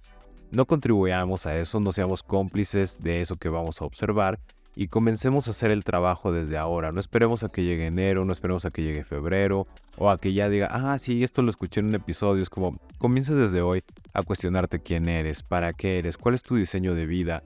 No 0.51 0.67
contribuyamos 0.67 1.47
a 1.47 1.57
eso, 1.59 1.81
no 1.81 1.93
seamos 1.93 2.23
cómplices 2.23 2.99
de 3.01 3.21
eso 3.21 3.37
que 3.37 3.49
vamos 3.49 3.81
a 3.81 3.85
observar 3.85 4.41
y 4.75 4.89
comencemos 4.89 5.47
a 5.47 5.51
hacer 5.51 5.71
el 5.71 5.85
trabajo 5.85 6.33
desde 6.33 6.57
ahora. 6.59 6.93
No 6.93 7.01
esperemos 7.01 7.43
a 7.45 7.49
que 7.49 7.63
llegue 7.63 7.87
enero, 7.87 8.25
no 8.25 8.33
esperemos 8.33 8.65
a 8.65 8.71
que 8.71 8.83
llegue 8.83 9.05
febrero 9.05 9.67
o 9.99 10.11
a 10.11 10.19
que 10.19 10.33
ya 10.33 10.49
diga, 10.49 10.69
ah, 10.71 10.99
sí, 10.99 11.23
esto 11.23 11.43
lo 11.43 11.51
escuché 11.51 11.81
en 11.81 11.87
un 11.87 11.95
episodio. 11.95 12.43
Es 12.43 12.51
como, 12.51 12.79
comienza 12.99 13.35
desde 13.35 13.63
hoy 13.63 13.83
a 14.13 14.23
cuestionarte 14.23 14.81
quién 14.81 15.09
eres, 15.09 15.43
para 15.43 15.73
qué 15.73 15.99
eres, 15.99 16.17
cuál 16.17 16.35
es 16.35 16.43
tu 16.43 16.57
diseño 16.57 16.95
de 16.95 17.07
vida, 17.07 17.43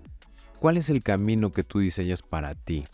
¿Cuál 0.64 0.78
es 0.78 0.88
el 0.88 1.02
camino 1.02 1.52
que 1.52 1.62
tú 1.62 1.80
diseñas 1.80 2.22
para 2.22 2.54
ti? 2.54 2.84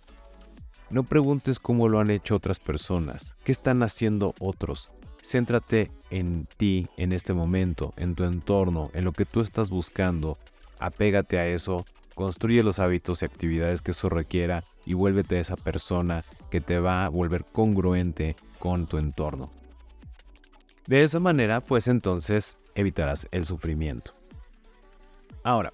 No 0.91 1.05
preguntes 1.05 1.61
cómo 1.61 1.87
lo 1.87 2.01
han 2.01 2.11
hecho 2.11 2.35
otras 2.35 2.59
personas, 2.59 3.37
qué 3.45 3.53
están 3.53 3.85
haciendo 3.85 4.35
otros. 4.41 4.91
Céntrate 5.23 5.91
en 6.11 6.47
ti, 6.57 6.89
en 6.97 7.13
este 7.13 7.33
momento, 7.33 7.93
en 7.97 8.15
tu 8.15 8.25
entorno, 8.25 8.91
en 8.95 9.05
lo 9.05 9.13
que 9.13 9.25
tú 9.25 9.41
estás 9.41 9.71
buscando. 9.71 10.39
Apégate 10.79 11.39
a 11.39 11.47
eso, 11.47 11.85
construye 12.15 12.63
los 12.63 12.79
hábitos 12.79 13.23
y 13.23 13.25
actividades 13.25 13.83
que 13.83 13.93
eso 13.93 14.09
requiera 14.09 14.65
y 14.87 14.95
vuélvete 14.95 15.39
esa 15.39 15.57
persona 15.57 16.25
que 16.51 16.61
te 16.61 16.79
va 16.79 17.05
a 17.05 17.09
volver 17.09 17.45
congruente 17.45 18.37
con 18.59 18.87
tu 18.87 18.99
entorno. 18.99 19.51
De 20.87 21.03
esa 21.03 21.21
manera, 21.21 21.61
pues 21.61 21.87
entonces 21.87 22.57
evitarás 22.75 23.29
el 23.31 23.47
sufrimiento. 23.47 24.13
Ahora, 25.43 25.73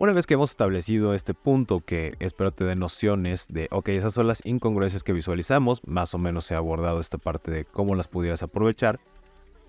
una 0.00 0.12
vez 0.12 0.26
que 0.26 0.34
hemos 0.34 0.50
establecido 0.50 1.12
este 1.12 1.34
punto 1.34 1.80
que 1.80 2.14
espero 2.20 2.52
te 2.52 2.64
dé 2.64 2.76
nociones 2.76 3.48
de, 3.48 3.68
ok, 3.70 3.88
esas 3.88 4.14
son 4.14 4.28
las 4.28 4.44
incongruencias 4.46 5.02
que 5.02 5.12
visualizamos, 5.12 5.80
más 5.86 6.14
o 6.14 6.18
menos 6.18 6.44
se 6.44 6.54
ha 6.54 6.58
abordado 6.58 7.00
esta 7.00 7.18
parte 7.18 7.50
de 7.50 7.64
cómo 7.64 7.94
las 7.94 8.06
pudieras 8.06 8.42
aprovechar 8.42 9.00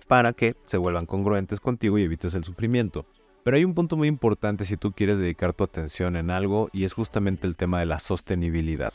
para 0.06 0.32
que 0.32 0.56
se 0.64 0.78
vuelvan 0.78 1.06
congruentes 1.06 1.60
contigo 1.60 1.98
y 1.98 2.04
evites 2.04 2.34
el 2.34 2.44
sufrimiento. 2.44 3.06
Pero 3.42 3.56
hay 3.56 3.64
un 3.64 3.74
punto 3.74 3.96
muy 3.96 4.06
importante 4.06 4.64
si 4.64 4.76
tú 4.76 4.92
quieres 4.92 5.18
dedicar 5.18 5.52
tu 5.52 5.64
atención 5.64 6.14
en 6.14 6.30
algo 6.30 6.68
y 6.72 6.84
es 6.84 6.92
justamente 6.92 7.46
el 7.46 7.56
tema 7.56 7.80
de 7.80 7.86
la 7.86 7.98
sostenibilidad. 7.98 8.92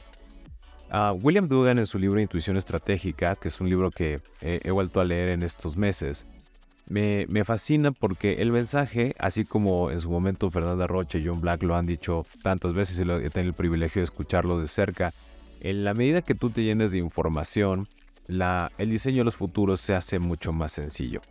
Ah, 0.89 1.13
William 1.13 1.47
Dugan 1.47 1.79
en 1.79 1.87
su 1.87 1.99
libro 1.99 2.21
Intuición 2.21 2.55
Estratégica, 2.55 3.35
que 3.35 3.47
es 3.47 3.59
un 3.59 3.69
libro 3.69 3.91
que 3.91 4.21
he 4.41 4.71
vuelto 4.71 5.01
a 5.01 5.05
leer 5.05 5.29
en 5.29 5.41
estos 5.41 5.75
meses, 5.75 6.27
me, 6.87 7.43
fascina 7.43 7.91
porque 7.91 8.41
el 8.41 8.51
mensaje, 8.51 9.15
así 9.19 9.45
como 9.45 9.91
en 9.91 9.99
su 9.99 10.09
momento 10.09 10.51
Fernanda 10.51 10.87
Rocha 10.87 11.17
y 11.17 11.25
John 11.25 11.41
Black 11.41 11.63
lo 11.63 11.75
han 11.75 11.85
dicho 11.85 12.25
tantas 12.43 12.73
veces 12.73 12.99
y 12.99 13.01
he 13.01 13.29
tenido 13.29 13.49
el 13.49 13.53
privilegio 13.53 14.01
de 14.01 14.05
escucharlo 14.05 14.59
de 14.59 14.67
cerca, 14.67 15.13
en 15.61 15.83
la 15.83 15.93
medida 15.93 16.21
que 16.21 16.35
tú 16.35 16.49
te 16.49 16.63
llenes 16.63 16.91
de 16.91 16.99
información, 16.99 17.87
el 18.27 18.89
diseño 18.89 19.19
de 19.19 19.23
los 19.25 19.35
futuros 19.35 19.79
se 19.79 19.95
hace 19.95 20.19
mucho 20.19 20.53
más 20.53 20.71
sencillo. 20.71 21.21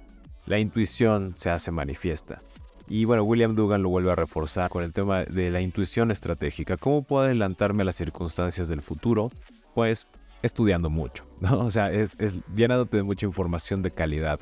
La 0.46 0.58
intuición 0.58 1.34
se 1.37 1.50
hace 1.50 1.70
manifiesta. 1.70 2.42
Y 2.88 3.06
bueno, 3.06 3.23
William 3.23 3.54
Dugan 3.54 3.82
lo 3.82 3.88
vuelve 3.88 4.12
a 4.12 4.16
reforzar 4.16 4.68
con 4.70 4.84
el 4.84 4.92
tema 4.92 5.25
de 5.25 5.50
la 5.50 5.61
intuición 5.61 6.11
estratégica. 6.11 6.76
¿Cómo 6.76 7.02
puedo 7.02 7.25
adelantarme 7.25 7.82
a 7.82 7.87
las 7.87 7.96
circunstancias 7.96 8.68
del 8.68 8.82
futuro? 8.82 9.30
Pues 9.75 10.06
estudiando 10.42 10.90
mucho, 10.90 11.25
¿no? 11.40 11.61
O 11.61 11.70
sea, 11.70 11.90
es, 11.90 12.20
es 12.20 12.37
llenándote 12.54 12.99
de 12.99 13.02
mucha 13.02 13.25
información 13.25 13.82
de 13.82 13.90
calidad. 13.90 14.40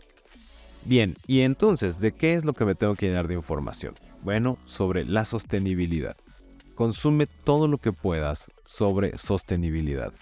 Bien, 0.85 1.17
y 1.27 1.43
entonces, 1.43 2.01
¿de 2.01 2.13
qué 2.13 2.35
es 2.35 2.45
lo 2.45 2.55
que 2.55 2.65
me 2.65 2.75
tengo 2.75 2.97
que 2.97 3.07
llenar 3.07 3.29
de 3.29 3.35
información? 3.35 3.95
Bueno, 4.23 4.59
sobre 4.65 5.05
la 5.05 5.25
sostenibilidad. 5.25 6.17
Consume 6.75 7.27
todo 7.27 7.69
lo 7.69 7.79
que 7.79 7.93
puedas 7.93 8.51
sobre 8.65 9.17
sostenibilidad. 9.17 10.13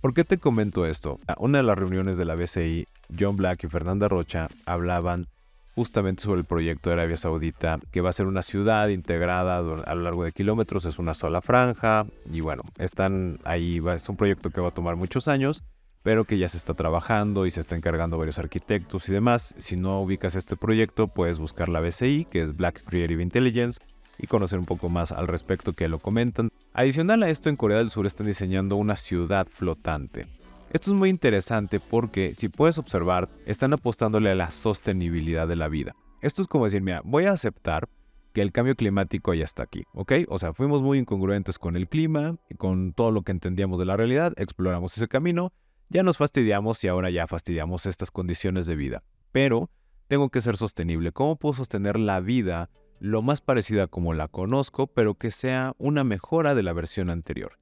¿Por 0.00 0.14
qué 0.14 0.24
te 0.24 0.38
comento 0.38 0.86
esto? 0.86 1.18
A 1.26 1.34
una 1.38 1.58
de 1.58 1.64
las 1.64 1.78
reuniones 1.78 2.16
de 2.16 2.24
la 2.24 2.34
BCI, 2.34 2.86
John 3.18 3.36
Black 3.36 3.64
y 3.64 3.68
Fernanda 3.68 4.08
Rocha 4.08 4.48
hablaban 4.64 5.26
justamente 5.74 6.22
sobre 6.22 6.40
el 6.40 6.46
proyecto 6.46 6.88
de 6.88 6.94
Arabia 6.94 7.16
Saudita, 7.16 7.80
que 7.90 8.00
va 8.00 8.10
a 8.10 8.14
ser 8.14 8.26
una 8.26 8.42
ciudad 8.42 8.88
integrada 8.88 9.58
a 9.58 9.94
lo 9.94 10.02
largo 10.02 10.24
de 10.24 10.32
kilómetros, 10.32 10.84
es 10.84 10.98
una 10.98 11.14
sola 11.14 11.42
franja, 11.42 12.06
y 12.30 12.40
bueno, 12.40 12.62
están 12.78 13.38
ahí, 13.44 13.80
es 13.94 14.08
un 14.08 14.16
proyecto 14.16 14.50
que 14.50 14.60
va 14.60 14.68
a 14.68 14.74
tomar 14.74 14.96
muchos 14.96 15.26
años, 15.26 15.64
pero 16.04 16.24
que 16.24 16.36
ya 16.36 16.48
se 16.48 16.58
está 16.58 16.74
trabajando 16.74 17.46
y 17.46 17.50
se 17.50 17.60
está 17.60 17.74
encargando 17.74 18.18
varios 18.18 18.38
arquitectos 18.38 19.08
y 19.08 19.12
demás. 19.12 19.54
Si 19.56 19.74
no 19.74 20.00
ubicas 20.02 20.36
este 20.36 20.54
proyecto, 20.54 21.08
puedes 21.08 21.38
buscar 21.38 21.70
la 21.70 21.80
BCI, 21.80 22.26
que 22.26 22.42
es 22.42 22.54
Black 22.54 22.84
Creative 22.84 23.22
Intelligence, 23.22 23.80
y 24.18 24.26
conocer 24.26 24.58
un 24.58 24.66
poco 24.66 24.90
más 24.90 25.12
al 25.12 25.26
respecto 25.26 25.72
que 25.72 25.88
lo 25.88 25.98
comentan. 25.98 26.50
Adicional 26.74 27.22
a 27.22 27.30
esto, 27.30 27.48
en 27.48 27.56
Corea 27.56 27.78
del 27.78 27.90
Sur 27.90 28.06
están 28.06 28.26
diseñando 28.26 28.76
una 28.76 28.96
ciudad 28.96 29.48
flotante. 29.50 30.26
Esto 30.70 30.90
es 30.90 30.96
muy 30.96 31.08
interesante 31.08 31.80
porque, 31.80 32.34
si 32.34 32.48
puedes 32.50 32.76
observar, 32.76 33.30
están 33.46 33.72
apostándole 33.72 34.30
a 34.30 34.34
la 34.34 34.50
sostenibilidad 34.50 35.48
de 35.48 35.56
la 35.56 35.68
vida. 35.68 35.96
Esto 36.20 36.42
es 36.42 36.48
como 36.48 36.64
decir, 36.64 36.82
mira, 36.82 37.00
voy 37.02 37.24
a 37.24 37.32
aceptar 37.32 37.88
que 38.34 38.42
el 38.42 38.52
cambio 38.52 38.74
climático 38.74 39.32
ya 39.32 39.44
está 39.44 39.62
aquí, 39.62 39.84
¿ok? 39.94 40.12
O 40.28 40.38
sea, 40.38 40.52
fuimos 40.52 40.82
muy 40.82 40.98
incongruentes 40.98 41.58
con 41.58 41.76
el 41.76 41.88
clima, 41.88 42.36
con 42.58 42.92
todo 42.92 43.10
lo 43.10 43.22
que 43.22 43.32
entendíamos 43.32 43.78
de 43.78 43.86
la 43.86 43.96
realidad, 43.96 44.34
exploramos 44.36 44.96
ese 44.96 45.08
camino, 45.08 45.52
ya 45.88 46.02
nos 46.02 46.18
fastidiamos 46.18 46.82
y 46.84 46.88
ahora 46.88 47.10
ya 47.10 47.26
fastidiamos 47.26 47.86
estas 47.86 48.10
condiciones 48.10 48.66
de 48.66 48.76
vida. 48.76 49.02
Pero 49.32 49.70
tengo 50.08 50.30
que 50.30 50.40
ser 50.40 50.56
sostenible. 50.56 51.12
¿Cómo 51.12 51.36
puedo 51.36 51.54
sostener 51.54 51.98
la 51.98 52.20
vida 52.20 52.70
lo 53.00 53.22
más 53.22 53.40
parecida 53.40 53.86
como 53.86 54.14
la 54.14 54.28
conozco, 54.28 54.86
pero 54.86 55.14
que 55.14 55.30
sea 55.30 55.74
una 55.78 56.04
mejora 56.04 56.54
de 56.54 56.62
la 56.62 56.72
versión 56.72 57.10
anterior? 57.10 57.58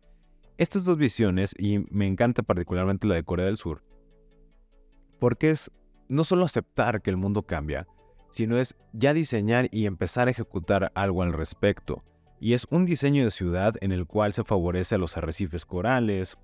Estas 0.59 0.85
dos 0.85 0.99
visiones, 0.99 1.55
y 1.59 1.79
me 1.91 2.07
encanta 2.07 2.43
particularmente 2.43 3.07
la 3.07 3.15
de 3.15 3.25
Corea 3.25 3.47
del 3.47 3.57
Sur, 3.57 3.83
porque 5.19 5.51
es 5.51 5.71
no 6.09 6.25
solo 6.25 6.45
aceptar 6.45 7.01
que 7.01 7.11
el 7.11 7.17
mundo 7.17 7.43
cambia, 7.43 7.87
sino 8.33 8.59
es 8.59 8.77
ya 8.93 9.15
diseñar 9.15 9.69
y 9.73 9.87
empezar 9.87 10.29
a 10.29 10.31
ejecutar 10.31 10.93
algo 10.95 11.23
al 11.23 11.33
respecto. 11.33 12.05
Y 12.41 12.55
es 12.55 12.67
un 12.71 12.87
diseño 12.87 13.25
de 13.25 13.31
ciudad 13.31 13.75
en 13.81 13.93
el 13.93 14.07
cual 14.07 14.33
se 14.33 14.45
favorece 14.45 14.97
a 14.97 14.99
los 14.99 15.17
arrecifes 15.17 15.65
corales, 15.65 16.37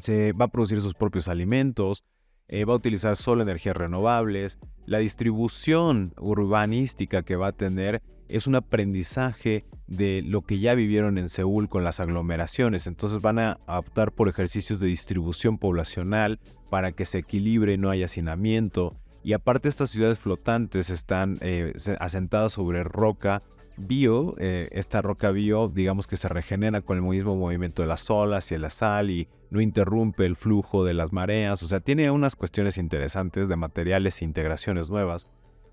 se 0.00 0.32
va 0.32 0.46
a 0.46 0.48
producir 0.50 0.80
sus 0.80 0.94
propios 0.94 1.28
alimentos, 1.28 2.04
eh, 2.48 2.64
va 2.64 2.72
a 2.72 2.76
utilizar 2.76 3.16
solo 3.16 3.42
energías 3.42 3.76
renovables. 3.76 4.58
La 4.86 4.98
distribución 4.98 6.14
urbanística 6.18 7.22
que 7.22 7.36
va 7.36 7.48
a 7.48 7.52
tener 7.52 8.02
es 8.28 8.46
un 8.46 8.54
aprendizaje 8.54 9.64
de 9.86 10.22
lo 10.24 10.42
que 10.42 10.58
ya 10.58 10.74
vivieron 10.74 11.18
en 11.18 11.28
Seúl 11.28 11.68
con 11.68 11.84
las 11.84 12.00
aglomeraciones. 12.00 12.86
Entonces 12.86 13.20
van 13.20 13.38
a 13.38 13.58
optar 13.66 14.12
por 14.12 14.28
ejercicios 14.28 14.80
de 14.80 14.86
distribución 14.86 15.58
poblacional 15.58 16.38
para 16.70 16.92
que 16.92 17.04
se 17.04 17.18
equilibre 17.18 17.78
no 17.78 17.90
haya 17.90 18.06
hacinamiento. 18.06 18.96
Y 19.22 19.32
aparte 19.32 19.68
estas 19.68 19.90
ciudades 19.90 20.18
flotantes 20.18 20.90
están 20.90 21.38
eh, 21.40 21.74
asentadas 21.98 22.52
sobre 22.52 22.84
roca 22.84 23.42
bio, 23.78 24.34
eh, 24.38 24.68
esta 24.72 25.02
roca 25.02 25.30
bio, 25.30 25.68
digamos 25.68 26.06
que 26.06 26.16
se 26.16 26.28
regenera 26.28 26.80
con 26.82 26.96
el 26.96 27.02
mismo 27.02 27.36
movimiento 27.36 27.82
de 27.82 27.88
las 27.88 28.10
olas 28.10 28.50
y 28.52 28.58
la 28.58 28.70
sal 28.70 29.10
y 29.10 29.28
no 29.50 29.60
interrumpe 29.60 30.26
el 30.26 30.36
flujo 30.36 30.84
de 30.84 30.94
las 30.94 31.12
mareas, 31.12 31.62
o 31.62 31.68
sea, 31.68 31.80
tiene 31.80 32.10
unas 32.10 32.36
cuestiones 32.36 32.78
interesantes 32.78 33.48
de 33.48 33.56
materiales 33.56 34.20
e 34.20 34.24
integraciones 34.24 34.90
nuevas. 34.90 35.28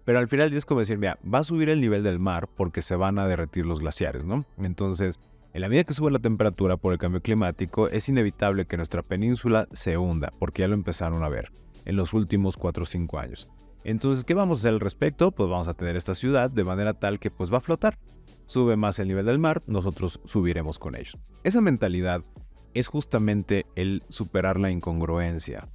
Pero 0.05 0.19
al 0.19 0.27
final 0.27 0.53
es 0.53 0.65
como 0.65 0.81
decir, 0.81 0.99
mira, 0.99 1.17
va 1.25 1.39
a 1.39 1.43
subir 1.43 1.67
el 1.69 1.81
nivel 1.81 2.03
del 2.03 2.19
mar 2.19 2.47
porque 2.47 2.83
se 2.83 2.95
van 2.95 3.17
a 3.17 3.27
derretir 3.27 3.65
los 3.65 3.79
glaciares, 3.79 4.23
¿no? 4.23 4.45
Entonces, 4.59 5.19
en 5.53 5.61
la 5.61 5.69
medida 5.69 5.83
que 5.83 5.93
sube 5.93 6.11
la 6.11 6.19
temperatura 6.19 6.77
por 6.77 6.93
el 6.93 6.99
cambio 6.99 7.21
climático, 7.21 7.87
es 7.87 8.07
inevitable 8.07 8.65
que 8.65 8.77
nuestra 8.77 9.01
península 9.01 9.67
se 9.71 9.97
hunda, 9.97 10.31
porque 10.37 10.61
ya 10.61 10.67
lo 10.67 10.75
empezaron 10.75 11.23
a 11.23 11.29
ver 11.29 11.51
en 11.85 11.95
los 11.95 12.13
últimos 12.13 12.57
4 12.57 12.83
o 12.83 12.85
5 12.85 13.19
años. 13.19 13.49
Entonces, 13.85 14.23
¿qué 14.23 14.33
vamos 14.33 14.57
a 14.57 14.59
hacer 14.61 14.73
al 14.73 14.79
respecto? 14.79 15.31
Pues 15.31 15.47
vamos 15.47 15.67
a 15.67 15.75
tener 15.75 15.95
esta 15.95 16.15
ciudad 16.15 16.49
de 16.49 16.63
manera 16.63 16.95
tal 16.95 17.19
que 17.19 17.29
pues 17.29 17.53
va 17.53 17.59
a 17.59 17.61
flotar. 17.61 17.99
Sube 18.47 18.75
más 18.75 18.97
el 18.97 19.07
nivel 19.07 19.27
del 19.27 19.37
mar, 19.37 19.61
nosotros 19.67 20.19
subiremos 20.25 20.79
con 20.79 20.95
ellos. 20.95 21.15
Esa 21.43 21.61
mentalidad 21.61 22.23
es 22.73 22.87
justamente 22.87 23.67
el 23.75 24.01
superar 24.09 24.59
la 24.59 24.71
incongruencia. 24.71 25.69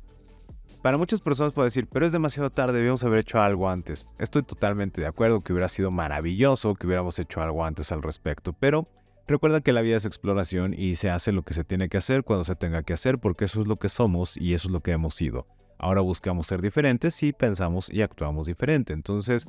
Para 0.82 0.98
muchas 0.98 1.20
personas 1.20 1.52
puede 1.52 1.66
decir, 1.66 1.86
pero 1.86 2.04
es 2.04 2.10
demasiado 2.10 2.50
tarde, 2.50 2.78
debíamos 2.78 3.04
haber 3.04 3.20
hecho 3.20 3.40
algo 3.40 3.70
antes. 3.70 4.08
Estoy 4.18 4.42
totalmente 4.42 5.00
de 5.00 5.06
acuerdo 5.06 5.42
que 5.42 5.52
hubiera 5.52 5.68
sido 5.68 5.92
maravilloso 5.92 6.74
que 6.74 6.88
hubiéramos 6.88 7.16
hecho 7.20 7.40
algo 7.42 7.64
antes 7.64 7.92
al 7.92 8.02
respecto, 8.02 8.52
pero 8.54 8.88
recuerda 9.28 9.60
que 9.60 9.72
la 9.72 9.82
vida 9.82 9.96
es 9.96 10.04
exploración 10.04 10.74
y 10.74 10.96
se 10.96 11.10
hace 11.10 11.30
lo 11.30 11.42
que 11.42 11.54
se 11.54 11.62
tiene 11.62 11.88
que 11.88 11.98
hacer 11.98 12.24
cuando 12.24 12.42
se 12.42 12.56
tenga 12.56 12.82
que 12.82 12.92
hacer 12.92 13.20
porque 13.20 13.44
eso 13.44 13.60
es 13.60 13.68
lo 13.68 13.76
que 13.76 13.88
somos 13.88 14.36
y 14.36 14.54
eso 14.54 14.66
es 14.66 14.72
lo 14.72 14.80
que 14.80 14.90
hemos 14.90 15.14
sido. 15.14 15.46
Ahora 15.80 16.02
buscamos 16.02 16.46
ser 16.46 16.60
diferentes 16.60 17.22
y 17.22 17.32
pensamos 17.32 17.90
y 17.90 18.02
actuamos 18.02 18.46
diferente. 18.46 18.92
Entonces 18.92 19.46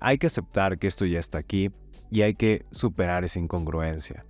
hay 0.00 0.16
que 0.16 0.28
aceptar 0.28 0.78
que 0.78 0.86
esto 0.86 1.04
ya 1.04 1.18
está 1.18 1.38
aquí 1.38 1.70
y 2.08 2.22
hay 2.22 2.34
que 2.34 2.64
superar 2.70 3.24
esa 3.24 3.40
incongruencia. 3.40 4.24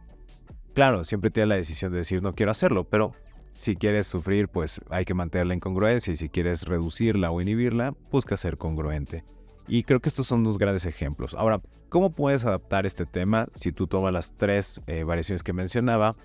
Claro, 0.74 1.04
siempre 1.04 1.30
tienes 1.30 1.50
la 1.50 1.56
decisión 1.56 1.92
de 1.92 1.98
decir 1.98 2.22
no 2.22 2.34
quiero 2.34 2.52
hacerlo, 2.52 2.84
pero 2.84 3.12
si 3.52 3.76
quieres 3.76 4.06
sufrir, 4.06 4.48
pues 4.48 4.80
hay 4.88 5.04
que 5.04 5.12
mantener 5.12 5.46
la 5.46 5.54
incongruencia 5.54 6.10
y 6.12 6.16
si 6.16 6.30
quieres 6.30 6.62
reducirla 6.62 7.30
o 7.30 7.40
inhibirla, 7.42 7.94
busca 8.10 8.38
ser 8.38 8.56
congruente. 8.56 9.22
Y 9.68 9.82
creo 9.82 10.00
que 10.00 10.08
estos 10.08 10.26
son 10.26 10.42
dos 10.44 10.56
grandes 10.56 10.86
ejemplos. 10.86 11.34
Ahora, 11.34 11.60
¿cómo 11.90 12.14
puedes 12.14 12.46
adaptar 12.46 12.86
este 12.86 13.04
tema 13.04 13.48
si 13.54 13.72
tú 13.72 13.86
tomas 13.86 14.12
las 14.14 14.34
tres 14.38 14.80
eh, 14.86 15.04
variaciones 15.04 15.42
que 15.42 15.52
mencionaba 15.52 16.16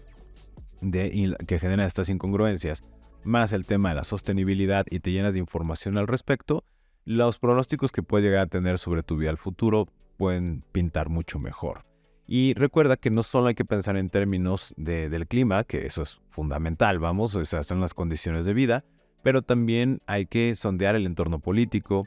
de, 0.80 1.36
que 1.46 1.60
generan 1.60 1.86
estas 1.86 2.08
incongruencias, 2.08 2.84
más 3.24 3.54
el 3.54 3.66
tema 3.66 3.90
de 3.90 3.96
la 3.96 4.04
sostenibilidad 4.04 4.86
y 4.90 5.00
te 5.00 5.12
llenas 5.12 5.34
de 5.34 5.40
información 5.40 5.98
al 5.98 6.08
respecto? 6.08 6.64
Los 7.06 7.40
pronósticos 7.40 7.92
que 7.92 8.04
puedes 8.04 8.26
llegar 8.26 8.42
a 8.42 8.48
tener 8.48 8.78
sobre 8.78 9.04
tu 9.04 9.18
vida 9.18 9.30
al 9.30 9.38
futuro 9.38 9.88
pueden 10.18 10.64
pintar 10.72 11.10
mucho 11.10 11.40
mejor. 11.40 11.86
Y 12.28 12.54
recuerda 12.56 12.98
que 12.98 13.10
no 13.10 13.24
solo 13.24 13.48
hay 13.48 13.56
que 13.56 13.64
pensar 13.64 13.96
en 13.96 14.10
términos 14.10 14.74
del 14.76 15.28
clima, 15.28 15.64
que 15.64 15.86
eso 15.86 16.02
es 16.02 16.20
fundamental, 16.30 17.00
vamos, 17.00 17.36
esas 17.36 17.66
son 17.66 17.80
las 17.80 17.94
condiciones 17.94 18.46
de 18.46 18.54
vida, 18.54 18.84
pero 19.24 19.42
también 19.42 20.02
hay 20.08 20.26
que 20.26 20.54
sondear 20.56 20.96
el 20.96 21.06
entorno 21.06 21.40
político, 21.40 22.06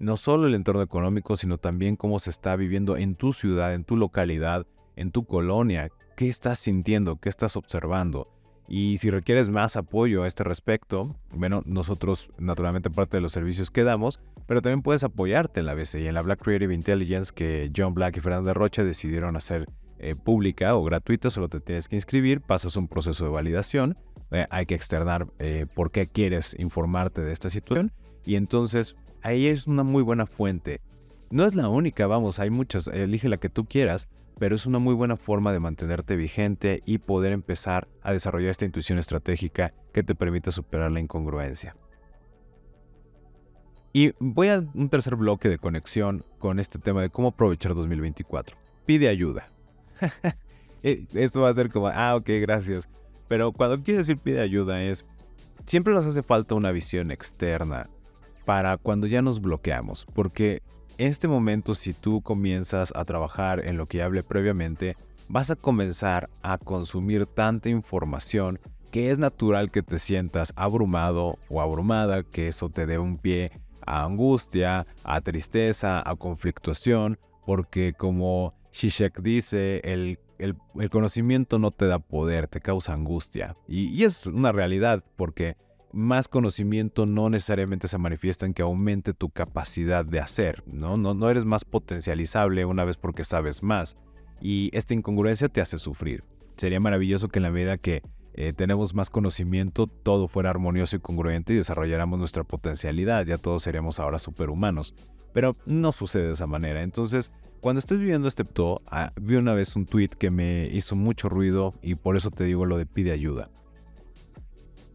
no 0.00 0.16
solo 0.16 0.48
el 0.48 0.54
entorno 0.54 0.82
económico, 0.82 1.36
sino 1.36 1.58
también 1.58 1.94
cómo 1.94 2.18
se 2.18 2.30
está 2.30 2.56
viviendo 2.56 2.96
en 2.96 3.14
tu 3.14 3.32
ciudad, 3.32 3.74
en 3.74 3.84
tu 3.84 3.96
localidad, 3.96 4.66
en 4.96 5.12
tu 5.12 5.24
colonia, 5.24 5.90
qué 6.16 6.28
estás 6.28 6.58
sintiendo, 6.58 7.16
qué 7.16 7.28
estás 7.28 7.56
observando. 7.56 8.28
Y 8.72 8.98
si 8.98 9.10
requieres 9.10 9.48
más 9.48 9.74
apoyo 9.74 10.22
a 10.22 10.28
este 10.28 10.44
respecto, 10.44 11.16
bueno, 11.32 11.60
nosotros 11.66 12.30
naturalmente 12.38 12.88
parte 12.88 13.16
de 13.16 13.20
los 13.20 13.32
servicios 13.32 13.68
que 13.68 13.82
damos, 13.82 14.20
pero 14.46 14.62
también 14.62 14.82
puedes 14.82 15.02
apoyarte 15.02 15.58
en 15.58 15.66
la 15.66 15.74
BCI, 15.74 16.06
en 16.06 16.14
la 16.14 16.22
Black 16.22 16.40
Creative 16.40 16.72
Intelligence 16.72 17.32
que 17.34 17.72
John 17.76 17.94
Black 17.94 18.18
y 18.18 18.20
Fernanda 18.20 18.54
Rocha 18.54 18.84
decidieron 18.84 19.36
hacer 19.36 19.66
eh, 19.98 20.14
pública 20.14 20.76
o 20.76 20.84
gratuita, 20.84 21.30
solo 21.30 21.48
te 21.48 21.58
tienes 21.58 21.88
que 21.88 21.96
inscribir, 21.96 22.42
pasas 22.42 22.76
un 22.76 22.86
proceso 22.86 23.24
de 23.24 23.32
validación, 23.32 23.98
eh, 24.30 24.46
hay 24.50 24.66
que 24.66 24.76
externar 24.76 25.26
eh, 25.40 25.66
por 25.74 25.90
qué 25.90 26.06
quieres 26.06 26.54
informarte 26.56 27.22
de 27.22 27.32
esta 27.32 27.50
situación 27.50 27.90
y 28.24 28.36
entonces 28.36 28.94
ahí 29.22 29.48
es 29.48 29.66
una 29.66 29.82
muy 29.82 30.04
buena 30.04 30.26
fuente. 30.26 30.80
No 31.30 31.46
es 31.46 31.54
la 31.54 31.68
única, 31.68 32.08
vamos, 32.08 32.40
hay 32.40 32.50
muchas, 32.50 32.88
elige 32.88 33.28
la 33.28 33.36
que 33.36 33.48
tú 33.48 33.64
quieras, 33.64 34.08
pero 34.40 34.56
es 34.56 34.66
una 34.66 34.80
muy 34.80 34.94
buena 34.94 35.16
forma 35.16 35.52
de 35.52 35.60
mantenerte 35.60 36.16
vigente 36.16 36.82
y 36.86 36.98
poder 36.98 37.32
empezar 37.32 37.86
a 38.02 38.12
desarrollar 38.12 38.50
esta 38.50 38.64
intuición 38.64 38.98
estratégica 38.98 39.72
que 39.92 40.02
te 40.02 40.16
permite 40.16 40.50
superar 40.50 40.90
la 40.90 40.98
incongruencia. 40.98 41.76
Y 43.92 44.12
voy 44.18 44.48
a 44.48 44.64
un 44.74 44.88
tercer 44.88 45.14
bloque 45.14 45.48
de 45.48 45.58
conexión 45.58 46.24
con 46.40 46.58
este 46.58 46.80
tema 46.80 47.00
de 47.00 47.10
cómo 47.10 47.28
aprovechar 47.28 47.74
2024. 47.74 48.56
Pide 48.84 49.08
ayuda. 49.08 49.50
Eh, 50.82 51.04
esto 51.12 51.42
va 51.42 51.50
a 51.50 51.52
ser 51.52 51.68
como, 51.68 51.88
ah, 51.88 52.16
ok, 52.16 52.26
gracias. 52.40 52.88
Pero 53.28 53.52
cuando 53.52 53.82
quiero 53.82 53.98
decir 53.98 54.16
pide 54.16 54.40
ayuda 54.40 54.82
es, 54.82 55.04
siempre 55.66 55.92
nos 55.92 56.06
hace 56.06 56.22
falta 56.22 56.54
una 56.54 56.72
visión 56.72 57.10
externa 57.10 57.90
para 58.46 58.78
cuando 58.78 59.06
ya 59.06 59.20
nos 59.20 59.42
bloqueamos, 59.42 60.06
porque 60.14 60.62
este 61.06 61.28
momento, 61.28 61.74
si 61.74 61.94
tú 61.94 62.20
comienzas 62.20 62.92
a 62.94 63.04
trabajar 63.04 63.66
en 63.66 63.76
lo 63.76 63.86
que 63.86 64.02
hablé 64.02 64.22
previamente, 64.22 64.96
vas 65.28 65.50
a 65.50 65.56
comenzar 65.56 66.28
a 66.42 66.58
consumir 66.58 67.26
tanta 67.26 67.70
información 67.70 68.58
que 68.90 69.10
es 69.10 69.18
natural 69.18 69.70
que 69.70 69.82
te 69.82 69.98
sientas 69.98 70.52
abrumado 70.56 71.38
o 71.48 71.60
abrumada, 71.60 72.22
que 72.22 72.48
eso 72.48 72.68
te 72.68 72.86
dé 72.86 72.98
un 72.98 73.16
pie 73.16 73.52
a 73.86 74.04
angustia, 74.04 74.86
a 75.04 75.20
tristeza, 75.20 76.02
a 76.04 76.16
conflictuación, 76.16 77.18
porque 77.46 77.94
como 77.94 78.54
Shishak 78.72 79.22
dice, 79.22 79.80
el, 79.84 80.18
conocimiento 80.90 81.58
no 81.58 81.70
te 81.70 81.86
da 81.86 81.98
poder, 81.98 82.46
te 82.48 82.60
causa 82.60 82.92
angustia. 82.92 83.56
y 83.68 84.02
es 84.04 84.26
una 84.26 84.52
realidad, 84.52 85.04
porque 85.16 85.56
más 85.92 86.28
conocimiento 86.28 87.06
no 87.06 87.30
necesariamente 87.30 87.88
se 87.88 87.98
manifiesta 87.98 88.46
en 88.46 88.54
que 88.54 88.62
aumente 88.62 89.12
tu 89.12 89.30
capacidad 89.30 90.04
de 90.04 90.20
hacer, 90.20 90.62
¿no? 90.66 90.96
No, 90.96 91.14
no 91.14 91.30
eres 91.30 91.44
más 91.44 91.64
potencializable 91.64 92.64
una 92.64 92.84
vez 92.84 92.96
porque 92.96 93.24
sabes 93.24 93.62
más. 93.62 93.96
Y 94.40 94.70
esta 94.76 94.94
incongruencia 94.94 95.48
te 95.48 95.60
hace 95.60 95.78
sufrir. 95.78 96.24
Sería 96.56 96.80
maravilloso 96.80 97.28
que 97.28 97.38
en 97.38 97.44
la 97.44 97.50
medida 97.50 97.78
que 97.78 98.02
eh, 98.34 98.52
tenemos 98.52 98.94
más 98.94 99.10
conocimiento, 99.10 99.86
todo 99.86 100.28
fuera 100.28 100.50
armonioso 100.50 100.96
y 100.96 101.00
congruente 101.00 101.52
y 101.52 101.56
desarrolláramos 101.56 102.18
nuestra 102.18 102.44
potencialidad. 102.44 103.26
Ya 103.26 103.38
todos 103.38 103.62
seríamos 103.62 103.98
ahora 103.98 104.18
superhumanos. 104.18 104.94
Pero 105.32 105.56
no 105.66 105.92
sucede 105.92 106.26
de 106.26 106.32
esa 106.32 106.46
manera. 106.46 106.82
Entonces, 106.82 107.32
cuando 107.60 107.80
estés 107.80 107.98
viviendo 107.98 108.28
este 108.28 108.44
ah, 108.86 109.12
vi 109.20 109.36
una 109.36 109.52
vez 109.52 109.76
un 109.76 109.86
tweet 109.86 110.08
que 110.08 110.30
me 110.30 110.68
hizo 110.72 110.96
mucho 110.96 111.28
ruido 111.28 111.74
y 111.82 111.94
por 111.94 112.16
eso 112.16 112.30
te 112.30 112.44
digo 112.44 112.64
lo 112.64 112.78
de 112.78 112.86
pide 112.86 113.12
ayuda. 113.12 113.50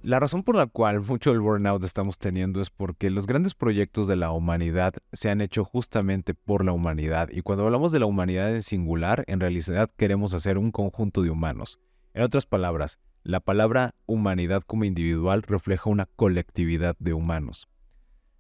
La 0.06 0.20
razón 0.20 0.44
por 0.44 0.56
la 0.56 0.68
cual 0.68 1.02
mucho 1.02 1.32
del 1.32 1.40
burnout 1.40 1.84
estamos 1.84 2.20
teniendo 2.20 2.62
es 2.62 2.70
porque 2.70 3.10
los 3.10 3.26
grandes 3.26 3.56
proyectos 3.56 4.08
de 4.08 4.16
la 4.16 4.30
humanidad 4.30 4.94
se 5.12 5.32
han 5.32 5.42
hecho 5.42 5.66
justamente 5.66 6.36
por 6.36 6.64
la 6.64 6.74
humanidad 6.74 7.30
y 7.32 7.42
cuando 7.42 7.66
hablamos 7.66 7.92
de 7.92 7.98
la 7.98 8.06
humanidad 8.06 8.54
en 8.54 8.62
singular, 8.62 9.24
en 9.26 9.40
realidad 9.40 9.90
queremos 9.98 10.36
hacer 10.36 10.60
un 10.60 10.70
conjunto 10.70 11.24
de 11.24 11.32
humanos. 11.32 11.80
En 12.14 12.22
otras 12.22 12.46
palabras, 12.46 13.00
la 13.24 13.40
palabra 13.40 13.96
humanidad 14.06 14.62
como 14.62 14.84
individual 14.84 15.42
refleja 15.42 15.90
una 15.90 16.06
colectividad 16.06 16.96
de 17.00 17.14
humanos. 17.14 17.68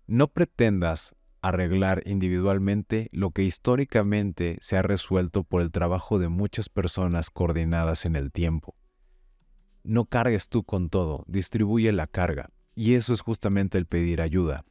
No 0.05 0.27
pretendas 0.27 1.15
arreglar 1.41 2.03
individualmente 2.05 3.09
lo 3.11 3.31
que 3.31 3.41
históricamente 3.41 4.59
se 4.61 4.77
ha 4.77 4.83
resuelto 4.83 5.43
por 5.43 5.63
el 5.63 5.71
trabajo 5.71 6.19
de 6.19 6.29
muchas 6.29 6.69
personas 6.69 7.31
coordinadas 7.31 8.05
en 8.05 8.15
el 8.15 8.31
tiempo. 8.31 8.75
No 9.85 10.05
cargues 10.05 10.49
tú 10.49 10.63
con 10.63 10.89
todo, 10.89 11.23
distribuye 11.27 11.91
la 11.91 12.07
carga. 12.07 12.49
Y 12.73 12.95
eso 12.95 13.13
es 13.13 13.21
justamente 13.21 13.77
el 13.77 13.85
pedir 13.85 14.19
ayuda. 14.19 14.65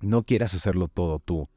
No 0.00 0.22
quieras 0.22 0.54
hacerlo 0.54 0.88
todo 0.88 1.18
tú. 1.18 1.50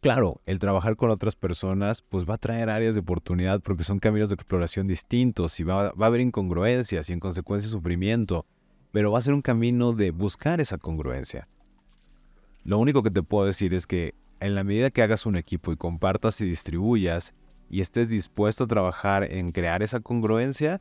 Claro, 0.00 0.40
el 0.44 0.58
trabajar 0.58 0.96
con 0.96 1.10
otras 1.10 1.36
personas 1.36 2.02
pues 2.02 2.28
va 2.28 2.34
a 2.34 2.38
traer 2.38 2.70
áreas 2.70 2.94
de 2.94 3.02
oportunidad 3.02 3.60
porque 3.60 3.84
son 3.84 4.00
caminos 4.00 4.30
de 4.30 4.34
exploración 4.34 4.88
distintos 4.88 5.60
y 5.60 5.64
va, 5.64 5.92
va 5.92 6.06
a 6.06 6.08
haber 6.08 6.20
incongruencias 6.20 7.08
y 7.08 7.12
en 7.12 7.20
consecuencia 7.20 7.70
sufrimiento, 7.70 8.46
pero 8.90 9.12
va 9.12 9.20
a 9.20 9.22
ser 9.22 9.34
un 9.34 9.42
camino 9.42 9.92
de 9.92 10.10
buscar 10.10 10.60
esa 10.60 10.76
congruencia. 10.76 11.46
Lo 12.64 12.78
único 12.78 13.04
que 13.04 13.12
te 13.12 13.22
puedo 13.22 13.46
decir 13.46 13.74
es 13.74 13.86
que 13.86 14.14
en 14.40 14.56
la 14.56 14.64
medida 14.64 14.90
que 14.90 15.02
hagas 15.02 15.24
un 15.24 15.36
equipo 15.36 15.70
y 15.70 15.76
compartas 15.76 16.40
y 16.40 16.46
distribuyas 16.46 17.32
y 17.70 17.80
estés 17.80 18.08
dispuesto 18.08 18.64
a 18.64 18.68
trabajar 18.68 19.22
en 19.24 19.52
crear 19.52 19.84
esa 19.84 20.00
congruencia, 20.00 20.80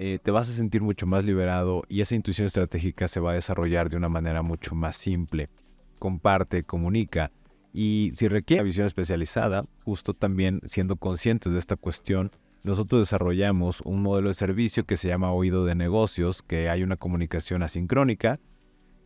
eh, 0.00 0.20
te 0.22 0.30
vas 0.30 0.48
a 0.48 0.52
sentir 0.52 0.80
mucho 0.80 1.06
más 1.06 1.24
liberado 1.24 1.82
y 1.88 2.02
esa 2.02 2.14
intuición 2.14 2.46
estratégica 2.46 3.08
se 3.08 3.18
va 3.18 3.32
a 3.32 3.34
desarrollar 3.34 3.90
de 3.90 3.96
una 3.96 4.08
manera 4.08 4.42
mucho 4.42 4.76
más 4.76 4.96
simple. 4.96 5.50
Comparte, 5.98 6.62
comunica 6.62 7.32
y 7.72 8.12
si 8.14 8.28
requiere 8.28 8.62
visión 8.62 8.86
especializada, 8.86 9.64
justo 9.84 10.14
también 10.14 10.60
siendo 10.64 10.94
conscientes 10.94 11.52
de 11.52 11.58
esta 11.58 11.74
cuestión, 11.74 12.30
nosotros 12.62 13.02
desarrollamos 13.02 13.80
un 13.80 14.02
modelo 14.02 14.28
de 14.28 14.34
servicio 14.34 14.84
que 14.86 14.96
se 14.96 15.08
llama 15.08 15.32
oído 15.32 15.64
de 15.64 15.74
negocios, 15.74 16.42
que 16.42 16.68
hay 16.68 16.84
una 16.84 16.96
comunicación 16.96 17.62
asincrónica 17.62 18.38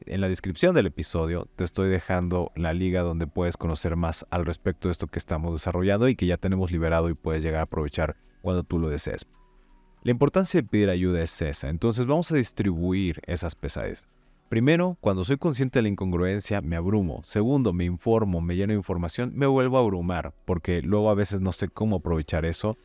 En 0.04 0.20
la 0.20 0.28
descripción 0.28 0.74
del 0.74 0.86
episodio 0.86 1.48
te 1.56 1.64
estoy 1.64 1.88
dejando 1.88 2.52
la 2.54 2.74
liga 2.74 3.00
donde 3.00 3.26
puedes 3.26 3.56
conocer 3.56 3.96
más 3.96 4.26
al 4.28 4.44
respecto 4.44 4.88
de 4.88 4.92
esto 4.92 5.06
que 5.06 5.18
estamos 5.18 5.54
desarrollando 5.54 6.06
y 6.08 6.16
que 6.16 6.26
ya 6.26 6.36
tenemos 6.36 6.70
liberado 6.70 7.08
y 7.08 7.14
puedes 7.14 7.42
llegar 7.42 7.60
a 7.60 7.64
aprovechar 7.64 8.16
cuando 8.42 8.62
tú 8.62 8.78
lo 8.78 8.90
desees. 8.90 9.26
La 10.04 10.10
importancia 10.10 10.60
de 10.60 10.66
pedir 10.66 10.90
ayuda 10.90 11.22
es 11.22 11.40
esa, 11.42 11.68
entonces 11.68 12.06
vamos 12.06 12.32
a 12.32 12.36
distribuir 12.36 13.20
esas 13.24 13.54
pesadez. 13.54 14.08
Primero, 14.48 14.96
cuando 15.00 15.24
soy 15.24 15.36
consciente 15.36 15.78
de 15.78 15.84
la 15.84 15.90
incongruencia, 15.90 16.60
me 16.60 16.74
abrumo. 16.74 17.22
Segundo, 17.24 17.72
me 17.72 17.84
informo, 17.84 18.40
me 18.40 18.56
lleno 18.56 18.72
de 18.72 18.78
información, 18.78 19.30
me 19.36 19.46
vuelvo 19.46 19.78
a 19.78 19.80
abrumar, 19.80 20.34
porque 20.44 20.82
luego 20.82 21.08
a 21.08 21.14
veces 21.14 21.40
no 21.40 21.52
sé 21.52 21.68
cómo 21.68 21.96
aprovechar 21.96 22.44
eso. 22.44 22.76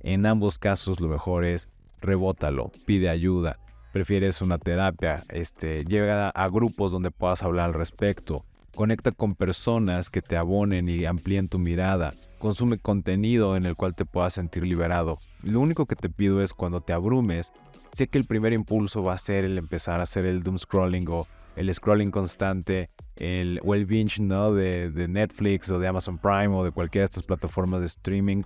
En 0.00 0.26
ambos 0.26 0.58
casos 0.58 1.00
lo 1.00 1.08
mejor 1.08 1.46
es 1.46 1.70
rebótalo, 2.02 2.70
pide 2.84 3.08
ayuda, 3.08 3.58
prefieres 3.94 4.42
una 4.42 4.58
terapia, 4.58 5.24
este, 5.30 5.86
llega 5.86 6.28
a 6.28 6.48
grupos 6.48 6.92
donde 6.92 7.10
puedas 7.10 7.42
hablar 7.42 7.70
al 7.70 7.74
respecto, 7.74 8.44
conecta 8.78 9.10
con 9.10 9.34
personas 9.34 10.08
que 10.08 10.22
te 10.22 10.36
abonen 10.36 10.88
y 10.88 11.04
amplíen 11.04 11.48
tu 11.48 11.58
mirada, 11.58 12.14
consume 12.38 12.78
contenido 12.78 13.56
en 13.56 13.66
el 13.66 13.74
cual 13.74 13.96
te 13.96 14.04
puedas 14.04 14.34
sentir 14.34 14.62
liberado. 14.62 15.18
Lo 15.42 15.58
único 15.58 15.86
que 15.86 15.96
te 15.96 16.08
pido 16.08 16.40
es 16.42 16.52
cuando 16.52 16.80
te 16.80 16.92
abrumes, 16.92 17.52
sé 17.92 18.06
que 18.06 18.18
el 18.18 18.24
primer 18.24 18.52
impulso 18.52 19.02
va 19.02 19.14
a 19.14 19.18
ser 19.18 19.44
el 19.44 19.58
empezar 19.58 19.98
a 19.98 20.04
hacer 20.04 20.26
el 20.26 20.44
doom 20.44 20.58
scrolling 20.58 21.08
o 21.10 21.26
el 21.56 21.74
scrolling 21.74 22.12
constante, 22.12 22.88
el, 23.16 23.60
o 23.64 23.74
el 23.74 23.84
binge 23.84 24.22
¿no? 24.22 24.52
de, 24.52 24.92
de 24.92 25.08
Netflix 25.08 25.68
o 25.72 25.80
de 25.80 25.88
Amazon 25.88 26.16
Prime 26.16 26.54
o 26.54 26.62
de 26.62 26.70
cualquiera 26.70 27.02
de 27.02 27.06
estas 27.06 27.24
plataformas 27.24 27.80
de 27.80 27.86
streaming. 27.86 28.44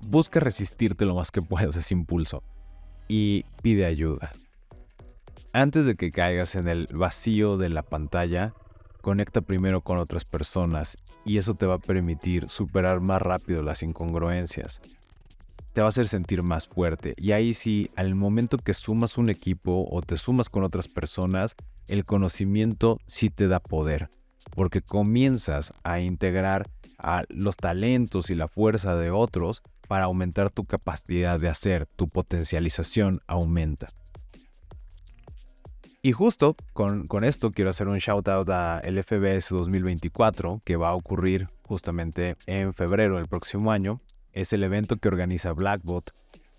Busca 0.00 0.40
resistirte 0.40 1.04
lo 1.04 1.16
más 1.16 1.30
que 1.30 1.42
puedas 1.42 1.76
ese 1.76 1.92
impulso 1.92 2.42
y 3.08 3.44
pide 3.60 3.84
ayuda. 3.84 4.32
Antes 5.52 5.84
de 5.84 5.96
que 5.96 6.10
caigas 6.10 6.54
en 6.54 6.66
el 6.66 6.86
vacío 6.86 7.58
de 7.58 7.68
la 7.68 7.82
pantalla, 7.82 8.54
conecta 9.04 9.42
primero 9.42 9.82
con 9.82 9.98
otras 9.98 10.24
personas 10.24 10.96
y 11.26 11.36
eso 11.36 11.52
te 11.52 11.66
va 11.66 11.74
a 11.74 11.78
permitir 11.78 12.48
superar 12.48 13.00
más 13.00 13.20
rápido 13.20 13.62
las 13.62 13.82
incongruencias. 13.82 14.80
Te 15.74 15.82
va 15.82 15.88
a 15.88 15.90
hacer 15.90 16.08
sentir 16.08 16.42
más 16.42 16.66
fuerte 16.68 17.12
y 17.18 17.32
ahí 17.32 17.52
sí, 17.52 17.90
al 17.96 18.14
momento 18.14 18.56
que 18.56 18.72
sumas 18.72 19.18
un 19.18 19.28
equipo 19.28 19.86
o 19.90 20.00
te 20.00 20.16
sumas 20.16 20.48
con 20.48 20.64
otras 20.64 20.88
personas, 20.88 21.54
el 21.86 22.06
conocimiento 22.06 22.98
sí 23.06 23.28
te 23.28 23.46
da 23.46 23.60
poder, 23.60 24.08
porque 24.54 24.80
comienzas 24.80 25.74
a 25.82 26.00
integrar 26.00 26.66
a 26.96 27.24
los 27.28 27.58
talentos 27.58 28.30
y 28.30 28.34
la 28.34 28.48
fuerza 28.48 28.96
de 28.96 29.10
otros 29.10 29.62
para 29.86 30.06
aumentar 30.06 30.48
tu 30.48 30.64
capacidad 30.64 31.38
de 31.38 31.50
hacer, 31.50 31.84
tu 31.84 32.08
potencialización 32.08 33.20
aumenta. 33.26 33.90
Y 36.06 36.12
justo 36.12 36.54
con, 36.74 37.24
esto 37.24 37.50
quiero 37.50 37.70
hacer 37.70 37.88
un 37.88 37.96
shout 37.96 38.28
out 38.28 38.50
a 38.50 38.78
el 38.80 39.02
FBS 39.02 39.48
2024 39.48 40.60
que 40.62 40.76
va 40.76 40.90
a 40.90 40.94
ocurrir 40.94 41.48
justamente 41.62 42.36
en 42.44 42.74
febrero 42.74 43.16
del 43.16 43.26
próximo 43.26 43.72
año. 43.72 44.02
Es 44.34 44.52
el 44.52 44.64
evento 44.64 44.98
que 44.98 45.08
organiza 45.08 45.54
Blackbot. 45.54 46.10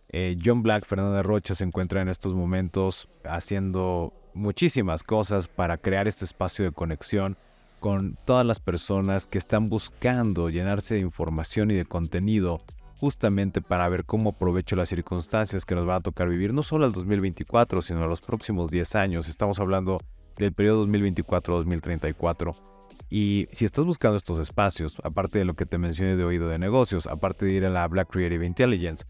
Eh, 0.09 0.35
John 0.43 0.63
Black, 0.63 0.87
Fernanda 0.87 1.21
Rocha 1.21 1.53
se 1.53 1.63
encuentra 1.63 2.01
en 2.01 2.09
estos 2.09 2.33
momentos 2.33 3.07
haciendo 3.23 4.13
muchísimas 4.33 5.03
cosas 5.03 5.47
para 5.47 5.77
crear 5.77 6.07
este 6.07 6.25
espacio 6.25 6.65
de 6.65 6.71
conexión 6.71 7.37
con 7.79 8.17
todas 8.25 8.47
las 8.47 8.59
personas 8.59 9.27
que 9.27 9.37
están 9.37 9.69
buscando 9.69 10.49
llenarse 10.49 10.95
de 10.95 11.01
información 11.01 11.69
y 11.69 11.75
de 11.75 11.85
contenido 11.85 12.63
justamente 13.05 13.61
para 13.61 13.87
ver 13.87 14.03
cómo 14.03 14.31
aprovecho 14.31 14.75
las 14.75 14.89
circunstancias 14.89 15.63
que 15.63 15.75
nos 15.75 15.87
va 15.87 15.97
a 15.97 16.01
tocar 16.01 16.27
vivir, 16.27 16.55
no 16.55 16.63
solo 16.63 16.85
al 16.85 16.91
2024, 16.91 17.83
sino 17.83 18.03
a 18.03 18.07
los 18.07 18.19
próximos 18.19 18.71
10 18.71 18.95
años. 18.95 19.29
Estamos 19.29 19.59
hablando 19.59 19.99
del 20.37 20.53
periodo 20.53 20.87
2024-2034. 20.87 22.55
Y 23.11 23.47
si 23.51 23.63
estás 23.63 23.85
buscando 23.85 24.17
estos 24.17 24.39
espacios, 24.39 24.99
aparte 25.03 25.37
de 25.37 25.45
lo 25.45 25.53
que 25.53 25.67
te 25.67 25.77
mencioné 25.77 26.15
de 26.15 26.23
oído 26.23 26.47
de 26.47 26.57
negocios, 26.57 27.05
aparte 27.05 27.45
de 27.45 27.51
ir 27.51 27.65
a 27.65 27.69
la 27.69 27.87
Black 27.87 28.09
Creative 28.09 28.43
Intelligence, 28.43 29.05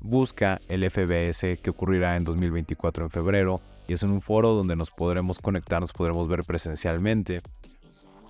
busca 0.00 0.58
el 0.68 0.90
FBS 0.90 1.58
que 1.60 1.68
ocurrirá 1.68 2.16
en 2.16 2.24
2024 2.24 3.04
en 3.04 3.10
febrero 3.10 3.60
y 3.86 3.92
es 3.92 4.02
en 4.02 4.10
un 4.10 4.22
foro 4.22 4.54
donde 4.54 4.74
nos 4.74 4.90
podremos 4.90 5.38
conectar, 5.38 5.82
nos 5.82 5.92
podremos 5.92 6.28
ver 6.28 6.44
presencialmente 6.44 7.42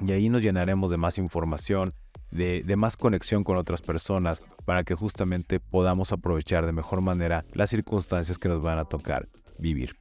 y 0.07 0.13
ahí 0.13 0.29
nos 0.29 0.43
llenaremos 0.43 0.91
de 0.91 0.97
más 0.97 1.19
información, 1.19 1.95
de, 2.31 2.63
más 2.77 2.97
conexión 2.97 3.45
con 3.45 3.57
otras 3.57 3.81
personas 3.81 4.43
para 4.65 4.85
que 4.85 4.95
justamente 4.95 5.61
podamos 5.61 6.13
aprovechar 6.13 6.67
de 6.67 6.73
mejor 6.73 7.01
manera 7.01 7.45
las 7.53 7.71
circunstancias 7.71 8.39
que 8.39 8.49
nos 8.49 8.63
van 8.63 8.79
a 8.79 8.85
tocar 8.85 9.29
vivir. 9.59 9.97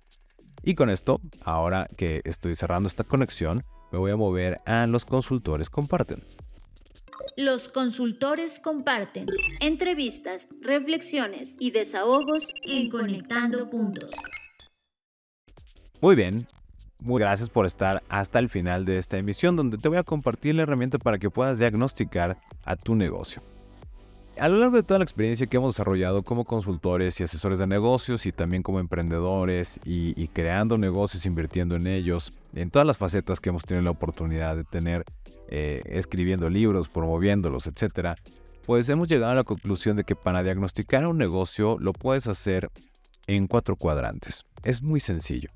Y 0.64 0.76
con 0.76 0.90
esto, 0.90 1.22
ahora 1.44 1.88
que 1.98 2.22
estoy 2.26 2.56
cerrando 2.56 2.88
esta 2.88 3.04
conexión, 3.04 3.64
me 3.92 4.00
voy 4.00 4.12
a 4.12 4.18
mover 4.18 4.62
a 4.66 4.88
los 4.88 5.06
consultores 5.06 5.70
comparten. 5.70 6.24
Los 7.38 7.70
consultores 7.70 8.60
comparten 8.60 9.28
entrevistas, 9.62 10.48
reflexiones 10.62 11.56
y 11.60 11.72
desahogos 11.72 12.48
en 12.64 12.90
Conectando 12.90 13.70
Puntos. 13.70 14.12
Muy 16.02 16.16
bien, 16.16 16.48
muy 17.04 17.20
gracias 17.20 17.50
por 17.50 17.66
estar 17.66 18.02
hasta 18.10 18.40
el 18.40 18.50
final 18.50 18.86
de 18.86 18.98
esta 18.98 19.18
emisión 19.18 19.56
donde 19.56 19.78
te 19.78 19.90
voy 19.90 19.98
a 19.98 20.04
compartir 20.04 20.56
la 20.56 20.64
herramienta 20.64 20.98
para 20.98 21.18
que 21.18 21.30
puedas 21.30 21.60
diagnosticar 21.60 22.38
a 22.64 22.76
tu 22.76 22.96
negocio. 22.96 23.42
A 24.40 24.50
lo 24.50 24.58
largo 24.58 24.78
de 24.78 24.84
toda 24.84 24.98
la 24.98 25.04
experiencia 25.04 25.46
que 25.46 25.58
hemos 25.58 25.76
desarrollado 25.76 26.24
como 26.24 26.44
consultores 26.44 27.20
y 27.20 27.24
asesores 27.24 27.60
de 27.60 27.68
negocios 27.68 28.26
y 28.26 28.32
también 28.32 28.64
como 28.64 28.80
emprendedores 28.80 29.80
y, 29.86 30.28
creando 30.30 30.78
negocios, 30.80 31.28
invirtiendo 31.28 31.76
en 31.76 31.86
ellos, 31.86 32.34
en 32.56 32.72
todas 32.72 32.88
las 32.88 32.98
facetas 32.98 33.40
que 33.40 33.50
hemos 33.50 33.64
tenido 33.64 33.84
la 33.84 33.92
oportunidad 33.92 34.56
de 34.56 34.64
tener, 34.64 35.04
eh, 35.50 35.82
escribiendo 35.86 36.50
libros, 36.50 36.90
promoviéndolos, 36.90 37.68
etc., 37.68 38.18
pues 38.66 38.90
hemos 38.90 39.08
llegado 39.08 39.34
a 39.34 39.36
la 39.36 39.44
conclusión 39.44 39.98
de 39.98 40.04
que 40.04 40.16
para 40.16 40.42
diagnosticar 40.42 41.06
un 41.06 41.18
negocio 41.18 41.78
lo 41.80 41.94
puedes 41.94 42.26
hacer 42.28 42.72
en 43.28 43.46
cuatro 43.46 43.76
cuadrantes. 43.76 44.46
Es 44.64 44.82
muy 44.82 45.00
sencillo. 45.00 45.50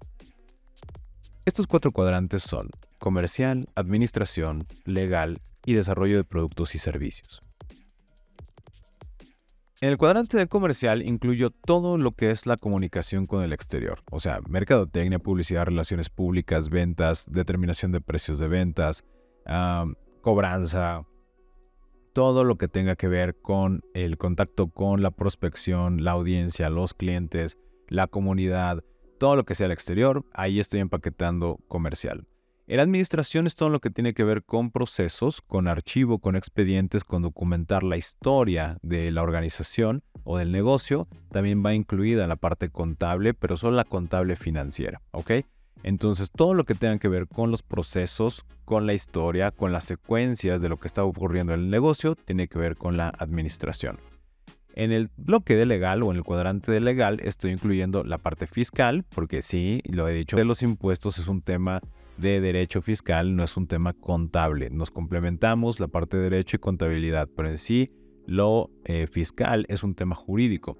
Estos 1.47 1.65
cuatro 1.65 1.93
cuadrantes 1.93 2.43
son 2.43 2.69
comercial, 2.99 3.69
administración, 3.73 4.67
legal 4.83 5.37
y 5.65 5.75
desarrollo 5.75 6.17
de 6.17 6.25
productos 6.25 6.75
y 6.75 6.79
servicios. 6.79 7.41
En 9.79 9.87
el 9.87 9.97
cuadrante 9.97 10.35
de 10.35 10.47
comercial 10.47 11.01
incluyo 11.01 11.51
todo 11.51 11.97
lo 11.97 12.11
que 12.11 12.31
es 12.31 12.47
la 12.47 12.57
comunicación 12.57 13.27
con 13.27 13.43
el 13.43 13.53
exterior, 13.53 14.03
o 14.11 14.19
sea, 14.19 14.41
mercadotecnia, 14.49 15.19
publicidad, 15.19 15.67
relaciones 15.67 16.09
públicas, 16.09 16.69
ventas, 16.69 17.25
determinación 17.31 17.93
de 17.93 18.01
precios 18.01 18.39
de 18.39 18.49
ventas, 18.49 19.05
cobranza, 20.19 21.05
todo 22.11 22.43
lo 22.43 22.57
que 22.57 22.67
tenga 22.67 22.97
que 22.97 23.07
ver 23.07 23.37
con 23.39 23.79
el 23.93 24.17
contacto 24.17 24.67
con 24.67 25.01
la 25.01 25.11
prospección, 25.11 26.03
la 26.03 26.11
audiencia, 26.11 26.69
los 26.69 26.93
clientes, 26.93 27.57
la 27.87 28.07
comunidad, 28.07 28.83
todo 29.17 29.35
lo 29.35 29.45
que 29.45 29.55
sea 29.55 29.65
el 29.65 29.71
exterior, 29.71 30.25
ahí 30.33 30.59
estoy 30.59 30.79
empaquetando 30.79 31.59
comercial. 31.67 32.25
En 32.69 32.81
administración 32.81 33.47
es 33.47 33.55
todo 33.55 33.69
lo 33.69 33.79
que 33.79 33.89
tiene 33.89 34.13
que 34.13 34.25
ver 34.25 34.43
con 34.43 34.71
procesos, 34.71 35.41
con 35.41 35.69
archivo, 35.69 36.19
con 36.19 36.35
expedientes, 36.35 37.05
con 37.05 37.21
documentar 37.21 37.83
la 37.83 37.95
historia 37.95 38.77
de 38.81 39.09
la 39.11 39.23
organización 39.23 40.03
o 40.25 40.37
del 40.37 40.51
negocio. 40.51 41.07
También 41.31 41.65
va 41.65 41.73
incluida 41.73 42.27
la 42.27 42.35
parte 42.35 42.69
contable, 42.69 43.33
pero 43.33 43.55
solo 43.55 43.77
la 43.77 43.85
contable 43.85 44.35
financiera, 44.35 45.01
¿ok? 45.11 45.31
Entonces 45.83 46.29
todo 46.29 46.53
lo 46.53 46.65
que 46.65 46.75
tenga 46.75 46.99
que 46.99 47.07
ver 47.07 47.27
con 47.27 47.51
los 47.51 47.63
procesos, 47.63 48.45
con 48.65 48.85
la 48.85 48.93
historia, 48.93 49.51
con 49.51 49.71
las 49.71 49.85
secuencias 49.85 50.59
de 50.59 50.67
lo 50.67 50.77
que 50.77 50.87
está 50.87 51.05
ocurriendo 51.05 51.53
en 51.53 51.61
el 51.61 51.69
negocio, 51.69 52.15
tiene 52.15 52.49
que 52.49 52.59
ver 52.59 52.75
con 52.75 52.97
la 52.97 53.13
administración. 53.17 53.97
En 54.77 54.91
el 54.91 55.09
bloque 55.17 55.55
de 55.55 55.65
legal 55.65 56.03
o 56.03 56.11
en 56.11 56.17
el 56.17 56.23
cuadrante 56.23 56.71
de 56.71 56.79
legal 56.79 57.19
estoy 57.23 57.49
incluyendo 57.49 58.03
la 58.03 58.19
parte 58.19 58.45
fiscal, 58.45 59.03
porque 59.09 59.41
sí, 59.41 59.81
lo 59.85 60.07
he 60.07 60.13
dicho, 60.13 60.37
de 60.37 60.45
los 60.45 60.61
impuestos 60.61 61.17
es 61.17 61.27
un 61.27 61.41
tema 61.41 61.81
de 62.17 62.41
derecho 62.41 62.83
fiscal, 62.83 63.35
no 63.35 63.43
es 63.43 63.57
un 63.57 63.65
tema 63.65 63.93
contable. 63.93 64.69
Nos 64.69 64.91
complementamos 64.91 65.79
la 65.79 65.87
parte 65.87 66.17
de 66.17 66.29
derecho 66.29 66.57
y 66.57 66.59
contabilidad, 66.59 67.27
pero 67.35 67.49
en 67.49 67.57
sí 67.57 67.89
lo 68.27 68.69
eh, 68.85 69.07
fiscal 69.07 69.65
es 69.67 69.81
un 69.81 69.95
tema 69.95 70.13
jurídico. 70.13 70.77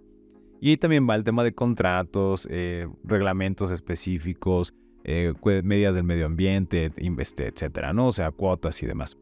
Y 0.61 0.77
también 0.77 1.09
va 1.09 1.15
el 1.15 1.23
tema 1.23 1.43
de 1.43 1.55
contratos, 1.55 2.47
eh, 2.51 2.87
reglamentos 3.03 3.71
específicos, 3.71 4.75
eh, 5.05 5.33
medidas 5.63 5.95
del 5.95 6.03
medio 6.03 6.27
ambiente, 6.27 6.91
etcétera, 6.95 7.93
¿no? 7.93 8.09
O 8.09 8.13
sea, 8.13 8.29
cuotas 8.29 8.83
y 8.83 8.85
demás. 8.85 9.17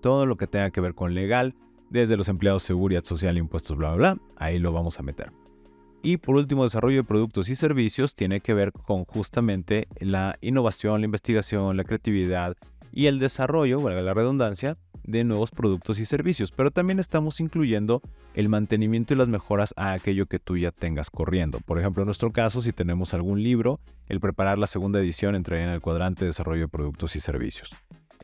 Todo 0.00 0.24
lo 0.24 0.36
que 0.36 0.46
tenga 0.46 0.70
que 0.70 0.80
ver 0.80 0.94
con 0.94 1.14
legal 1.14 1.56
desde 1.92 2.16
los 2.16 2.28
empleados, 2.28 2.62
seguridad 2.62 3.04
social, 3.04 3.36
impuestos, 3.36 3.76
bla, 3.76 3.94
bla, 3.94 4.14
bla, 4.14 4.22
ahí 4.36 4.58
lo 4.58 4.72
vamos 4.72 4.98
a 4.98 5.02
meter. 5.02 5.30
Y 6.02 6.16
por 6.16 6.34
último, 6.34 6.64
desarrollo 6.64 6.98
de 6.98 7.04
productos 7.04 7.48
y 7.48 7.54
servicios 7.54 8.14
tiene 8.14 8.40
que 8.40 8.54
ver 8.54 8.72
con 8.72 9.04
justamente 9.04 9.86
la 10.00 10.36
innovación, 10.40 11.00
la 11.00 11.04
investigación, 11.04 11.76
la 11.76 11.84
creatividad 11.84 12.56
y 12.92 13.06
el 13.06 13.18
desarrollo, 13.18 13.80
valga 13.80 14.02
la 14.02 14.14
redundancia, 14.14 14.74
de 15.04 15.24
nuevos 15.24 15.50
productos 15.50 15.98
y 15.98 16.04
servicios, 16.04 16.52
pero 16.52 16.70
también 16.70 17.00
estamos 17.00 17.40
incluyendo 17.40 18.02
el 18.34 18.48
mantenimiento 18.48 19.14
y 19.14 19.16
las 19.16 19.28
mejoras 19.28 19.74
a 19.76 19.92
aquello 19.92 20.26
que 20.26 20.38
tú 20.38 20.56
ya 20.56 20.70
tengas 20.70 21.10
corriendo. 21.10 21.58
Por 21.60 21.78
ejemplo, 21.78 22.02
en 22.02 22.06
nuestro 22.06 22.30
caso, 22.30 22.62
si 22.62 22.72
tenemos 22.72 23.14
algún 23.14 23.42
libro, 23.42 23.80
el 24.08 24.20
preparar 24.20 24.58
la 24.58 24.66
segunda 24.66 25.00
edición 25.00 25.34
entraría 25.34 25.64
en 25.64 25.70
el 25.70 25.80
cuadrante 25.80 26.20
de 26.20 26.28
desarrollo 26.28 26.62
de 26.62 26.68
productos 26.68 27.16
y 27.16 27.20
servicios. 27.20 27.74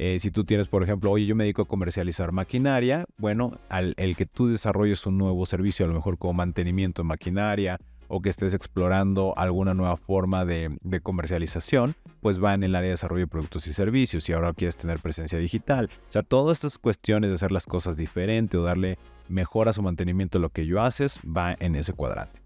Eh, 0.00 0.20
si 0.20 0.30
tú 0.30 0.44
tienes, 0.44 0.68
por 0.68 0.84
ejemplo, 0.84 1.10
oye, 1.10 1.26
yo 1.26 1.34
me 1.34 1.42
dedico 1.42 1.62
a 1.62 1.66
comercializar 1.66 2.30
maquinaria, 2.30 3.04
bueno, 3.18 3.58
al, 3.68 3.94
el 3.96 4.14
que 4.16 4.26
tú 4.26 4.46
desarrolles 4.46 5.04
un 5.06 5.18
nuevo 5.18 5.44
servicio, 5.44 5.84
a 5.84 5.88
lo 5.88 5.94
mejor 5.94 6.18
como 6.18 6.34
mantenimiento 6.34 7.02
de 7.02 7.08
maquinaria 7.08 7.78
o 8.06 8.22
que 8.22 8.28
estés 8.28 8.54
explorando 8.54 9.34
alguna 9.36 9.74
nueva 9.74 9.96
forma 9.96 10.44
de, 10.44 10.70
comercialización, 11.02 11.96
pues 12.20 12.42
va 12.42 12.54
en 12.54 12.62
el 12.62 12.76
área 12.76 12.86
de 12.86 12.92
desarrollo 12.92 13.24
de 13.24 13.26
productos 13.26 13.66
y 13.66 13.72
servicios 13.72 14.28
y 14.28 14.32
ahora 14.32 14.54
quieres 14.54 14.76
tener 14.76 15.00
presencia 15.00 15.36
digital. 15.36 15.90
O 16.08 16.12
sea, 16.12 16.22
todas 16.22 16.58
estas 16.58 16.78
cuestiones 16.78 17.30
de 17.30 17.34
hacer 17.34 17.50
las 17.50 17.66
cosas 17.66 17.96
diferente 17.96 18.56
o 18.56 18.62
darle 18.62 18.98
mejoras 19.28 19.78
o 19.78 19.82
mantenimiento 19.82 20.38
a 20.38 20.40
lo 20.40 20.50
que 20.50 20.64
yo 20.64 20.80
haces, 20.80 21.18
va 21.24 21.56
en 21.58 21.74
ese 21.74 21.92
cuadrante. 21.92 22.40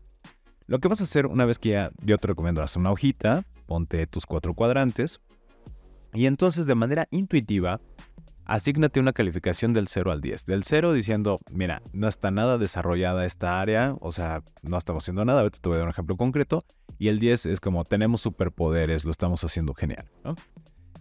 Lo 0.68 0.78
que 0.78 0.88
vas 0.88 1.02
a 1.02 1.04
hacer 1.04 1.26
una 1.26 1.44
vez 1.44 1.58
que 1.58 1.70
ya 1.70 1.90
yo 2.02 2.16
te 2.16 2.28
recomiendo 2.28 2.62
hacer 2.62 2.80
una 2.80 2.92
hojita, 2.92 3.44
ponte 3.66 4.06
tus 4.06 4.24
cuatro 4.24 4.54
cuadrantes 4.54 5.20
y 6.12 6.26
entonces 6.26 6.66
de 6.66 6.74
manera 6.74 7.06
intuitiva 7.10 7.78
Asígnate 8.44 8.98
una 8.98 9.12
calificación 9.12 9.72
del 9.72 9.88
0 9.88 10.10
al 10.10 10.20
10. 10.20 10.46
Del 10.46 10.64
0 10.64 10.92
diciendo, 10.92 11.40
mira, 11.50 11.80
no 11.92 12.08
está 12.08 12.30
nada 12.30 12.58
desarrollada 12.58 13.24
esta 13.24 13.60
área, 13.60 13.94
o 14.00 14.10
sea, 14.10 14.42
no 14.62 14.78
estamos 14.78 15.04
haciendo 15.04 15.24
nada, 15.24 15.40
ahorita 15.40 15.58
te 15.60 15.68
voy 15.68 15.76
a 15.76 15.78
dar 15.78 15.86
un 15.86 15.90
ejemplo 15.90 16.16
concreto. 16.16 16.64
Y 16.98 17.08
el 17.08 17.18
10 17.18 17.46
es 17.46 17.60
como, 17.60 17.84
tenemos 17.84 18.20
superpoderes, 18.20 19.04
lo 19.04 19.10
estamos 19.10 19.44
haciendo 19.44 19.74
genial. 19.74 20.08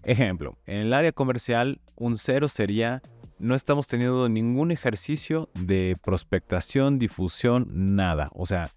Ejemplo, 0.04 0.58
en 0.66 0.78
el 0.78 0.94
área 0.94 1.12
comercial, 1.12 1.82
un 1.96 2.16
0 2.16 2.48
sería, 2.48 3.02
no 3.40 3.56
estamos 3.56 3.88
teniendo 3.88 4.30
ningún 4.30 4.72
ejercicio 4.72 5.50
de 5.60 5.98
prospectación, 6.04 7.00
difusión, 7.00 7.68
nada. 7.96 8.30
O 8.34 8.46
sea, 8.46 8.70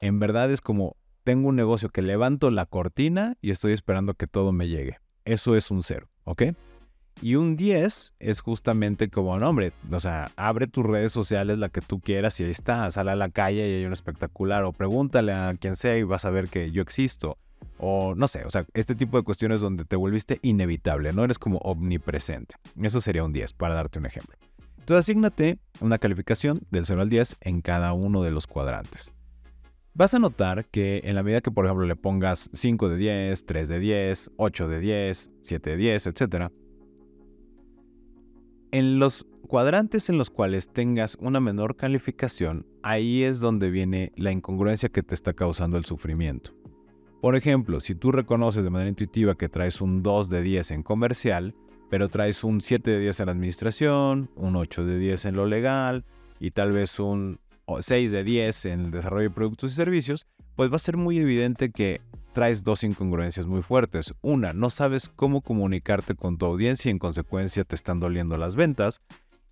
en 0.00 0.18
verdad 0.18 0.50
es 0.50 0.60
como, 0.60 0.96
tengo 1.22 1.48
un 1.48 1.56
negocio 1.56 1.88
que 1.88 2.02
levanto 2.02 2.50
la 2.50 2.66
cortina 2.66 3.36
y 3.40 3.52
estoy 3.52 3.72
esperando 3.72 4.14
que 4.14 4.26
todo 4.26 4.52
me 4.52 4.68
llegue. 4.68 4.98
Eso 5.28 5.56
es 5.56 5.70
un 5.70 5.82
0, 5.82 6.08
¿ok? 6.24 6.42
Y 7.20 7.34
un 7.34 7.54
10 7.54 8.14
es 8.18 8.40
justamente 8.40 9.10
como, 9.10 9.38
nombre, 9.38 9.74
o 9.90 10.00
sea, 10.00 10.30
abre 10.36 10.68
tus 10.68 10.86
redes 10.86 11.12
sociales, 11.12 11.58
la 11.58 11.68
que 11.68 11.82
tú 11.82 12.00
quieras, 12.00 12.40
y 12.40 12.44
ahí 12.44 12.50
está, 12.50 12.90
sale 12.90 13.10
a 13.10 13.14
la 13.14 13.28
calle 13.28 13.68
y 13.68 13.74
hay 13.74 13.84
un 13.84 13.92
espectacular, 13.92 14.64
o 14.64 14.72
pregúntale 14.72 15.34
a 15.34 15.54
quien 15.60 15.76
sea 15.76 15.98
y 15.98 16.02
vas 16.02 16.24
a 16.24 16.30
ver 16.30 16.48
que 16.48 16.70
yo 16.70 16.80
existo. 16.80 17.36
O 17.76 18.14
no 18.14 18.26
sé, 18.26 18.46
o 18.46 18.50
sea, 18.50 18.64
este 18.72 18.94
tipo 18.94 19.18
de 19.18 19.22
cuestiones 19.22 19.60
donde 19.60 19.84
te 19.84 19.96
volviste 19.96 20.38
inevitable, 20.40 21.12
no 21.12 21.24
eres 21.24 21.38
como 21.38 21.58
omnipresente. 21.58 22.54
Eso 22.80 23.02
sería 23.02 23.22
un 23.22 23.34
10, 23.34 23.52
para 23.52 23.74
darte 23.74 23.98
un 23.98 24.06
ejemplo. 24.06 24.34
Entonces, 24.78 25.04
asígnate 25.04 25.58
una 25.80 25.98
calificación 25.98 26.62
del 26.70 26.86
0 26.86 27.02
al 27.02 27.10
10 27.10 27.36
en 27.42 27.60
cada 27.60 27.92
uno 27.92 28.22
de 28.22 28.30
los 28.30 28.46
cuadrantes. 28.46 29.12
Vas 29.98 30.14
a 30.14 30.20
notar 30.20 30.66
que 30.66 31.00
en 31.02 31.16
la 31.16 31.24
medida 31.24 31.40
que, 31.40 31.50
por 31.50 31.64
ejemplo, 31.64 31.84
le 31.84 31.96
pongas 31.96 32.50
5 32.52 32.88
de 32.88 32.96
10, 32.98 33.46
3 33.46 33.66
de 33.66 33.80
10, 33.80 34.30
8 34.36 34.68
de 34.68 34.78
10, 34.78 35.30
7 35.42 35.70
de 35.70 35.76
10, 35.76 36.06
etcétera, 36.06 36.52
en 38.70 39.00
los 39.00 39.26
cuadrantes 39.48 40.08
en 40.08 40.16
los 40.16 40.30
cuales 40.30 40.72
tengas 40.72 41.16
una 41.16 41.40
menor 41.40 41.74
calificación, 41.74 42.64
ahí 42.84 43.24
es 43.24 43.40
donde 43.40 43.70
viene 43.70 44.12
la 44.14 44.30
incongruencia 44.30 44.88
que 44.88 45.02
te 45.02 45.16
está 45.16 45.32
causando 45.32 45.76
el 45.76 45.84
sufrimiento. 45.84 46.52
Por 47.20 47.34
ejemplo, 47.34 47.80
si 47.80 47.96
tú 47.96 48.12
reconoces 48.12 48.62
de 48.62 48.70
manera 48.70 48.90
intuitiva 48.90 49.34
que 49.34 49.48
traes 49.48 49.80
un 49.80 50.04
2 50.04 50.30
de 50.30 50.42
10 50.42 50.70
en 50.70 50.82
comercial, 50.84 51.56
pero 51.90 52.08
traes 52.08 52.44
un 52.44 52.60
7 52.60 52.88
de 52.88 53.00
10 53.00 53.18
en 53.18 53.28
administración, 53.30 54.30
un 54.36 54.54
8 54.54 54.86
de 54.86 54.96
10 54.96 55.24
en 55.24 55.34
lo 55.34 55.46
legal 55.46 56.04
y 56.38 56.52
tal 56.52 56.70
vez 56.70 57.00
un 57.00 57.40
6 57.80 58.10
de 58.10 58.24
10 58.24 58.64
en 58.66 58.80
el 58.86 58.90
desarrollo 58.90 59.28
de 59.28 59.34
productos 59.34 59.72
y 59.72 59.74
servicios, 59.74 60.26
pues 60.56 60.70
va 60.72 60.76
a 60.76 60.80
ser 60.80 60.96
muy 60.96 61.18
evidente 61.18 61.70
que 61.70 62.00
traes 62.32 62.64
dos 62.64 62.84
incongruencias 62.84 63.46
muy 63.46 63.62
fuertes. 63.62 64.14
Una, 64.22 64.52
no 64.52 64.70
sabes 64.70 65.08
cómo 65.08 65.40
comunicarte 65.40 66.14
con 66.14 66.38
tu 66.38 66.46
audiencia 66.46 66.88
y 66.88 66.92
en 66.92 66.98
consecuencia 66.98 67.64
te 67.64 67.76
están 67.76 68.00
doliendo 68.00 68.36
las 68.36 68.56
ventas. 68.56 69.00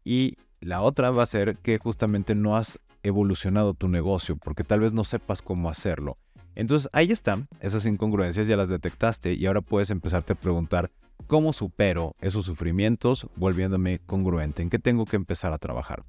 Y 0.05 0.35
la 0.61 0.83
otra 0.83 1.11
va 1.11 1.22
a 1.22 1.26
ser 1.26 1.57
que 1.57 1.79
justamente 1.79 2.35
no 2.35 2.57
has 2.57 2.79
evolucionado 3.02 3.74
tu 3.74 3.88
negocio 3.88 4.37
porque 4.37 4.64
tal 4.64 4.81
vez 4.81 4.92
no 4.92 5.05
sepas 5.05 5.42
cómo 5.42 5.68
hacerlo. 5.70 6.14
Entonces 6.55 6.88
ahí 6.92 7.12
están, 7.12 7.48
esas 7.61 7.85
incongruencias 7.87 8.48
ya 8.48 8.57
las 8.57 8.68
detectaste 8.68 9.35
y 9.35 9.46
ahora 9.46 9.61
puedes 9.61 9.90
empezarte 9.90 10.33
a 10.33 10.37
preguntar 10.37 10.90
cómo 11.26 11.52
supero 11.52 12.14
esos 12.20 12.46
sufrimientos 12.46 13.26
volviéndome 13.37 13.98
congruente, 13.98 14.62
en 14.62 14.70
qué 14.70 14.79
tengo 14.79 15.05
que 15.05 15.16
empezar 15.16 15.52
a 15.52 15.59
trabajar. 15.59 16.02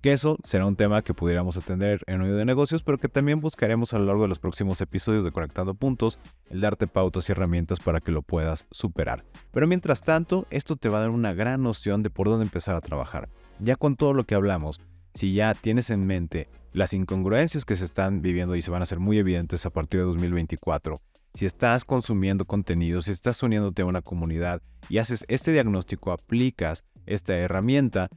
Que 0.00 0.12
eso 0.12 0.38
será 0.44 0.64
un 0.64 0.76
tema 0.76 1.02
que 1.02 1.12
pudiéramos 1.12 1.58
atender 1.58 2.00
en 2.06 2.22
Oído 2.22 2.36
de 2.36 2.46
Negocios, 2.46 2.82
pero 2.82 2.96
que 2.96 3.08
también 3.08 3.40
buscaremos 3.40 3.92
a 3.92 3.98
lo 3.98 4.06
largo 4.06 4.22
de 4.22 4.28
los 4.28 4.38
próximos 4.38 4.80
episodios 4.80 5.24
de 5.24 5.30
Conectando 5.30 5.74
Puntos, 5.74 6.18
el 6.48 6.62
darte 6.62 6.86
pautas 6.86 7.28
y 7.28 7.32
herramientas 7.32 7.80
para 7.80 8.00
que 8.00 8.10
lo 8.10 8.22
puedas 8.22 8.64
superar. 8.70 9.24
Pero 9.50 9.66
mientras 9.66 10.00
tanto, 10.00 10.46
esto 10.48 10.76
te 10.76 10.88
va 10.88 10.98
a 10.98 11.00
dar 11.02 11.10
una 11.10 11.34
gran 11.34 11.62
noción 11.62 12.02
de 12.02 12.08
por 12.08 12.28
dónde 12.28 12.44
empezar 12.44 12.76
a 12.76 12.80
trabajar. 12.80 13.28
Ya 13.58 13.76
con 13.76 13.94
todo 13.94 14.14
lo 14.14 14.24
que 14.24 14.34
hablamos, 14.34 14.80
si 15.12 15.34
ya 15.34 15.52
tienes 15.52 15.90
en 15.90 16.06
mente 16.06 16.48
las 16.72 16.94
incongruencias 16.94 17.66
que 17.66 17.76
se 17.76 17.84
están 17.84 18.22
viviendo 18.22 18.56
y 18.56 18.62
se 18.62 18.70
van 18.70 18.80
a 18.80 18.84
hacer 18.84 19.00
muy 19.00 19.18
evidentes 19.18 19.66
a 19.66 19.70
partir 19.70 20.00
de 20.00 20.06
2024, 20.06 20.98
si 21.34 21.44
estás 21.44 21.84
consumiendo 21.84 22.46
contenido, 22.46 23.02
si 23.02 23.12
estás 23.12 23.42
uniéndote 23.42 23.82
a 23.82 23.86
una 23.86 24.00
comunidad 24.00 24.62
y 24.88 24.96
haces 24.96 25.26
este 25.28 25.52
diagnóstico, 25.52 26.10
aplicas 26.10 26.84
esta 27.04 27.36
herramienta, 27.36 28.08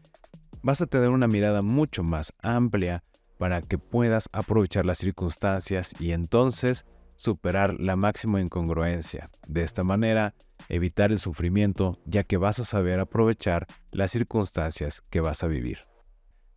vas 0.64 0.82
a 0.82 0.88
tener 0.88 1.10
una 1.10 1.28
mirada 1.28 1.62
mucho 1.62 2.04
más 2.04 2.34
amplia 2.42 3.04
para 3.38 3.62
que 3.62 3.78
puedas 3.78 4.30
aprovechar 4.32 4.86
las 4.86 4.98
circunstancias 4.98 5.94
y 6.00 6.14
entonces 6.14 6.86
superar 7.18 7.80
la 7.80 7.96
máxima 7.96 8.42
incongruencia. 8.42 9.30
De 9.48 9.64
esta 9.64 9.84
manera, 9.84 10.34
evitar 10.70 11.12
el 11.12 11.20
sufrimiento 11.20 12.00
ya 12.06 12.24
que 12.24 12.38
vas 12.38 12.60
a 12.60 12.66
saber 12.66 13.00
aprovechar 13.00 13.68
las 13.92 14.12
circunstancias 14.12 15.02
que 15.10 15.20
vas 15.20 15.44
a 15.44 15.48
vivir. 15.48 15.80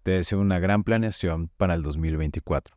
Te 0.04 0.12
deseo 0.12 0.40
una 0.40 0.60
gran 0.60 0.84
planeación 0.84 1.50
para 1.56 1.74
el 1.74 1.82
2024. 1.82 2.76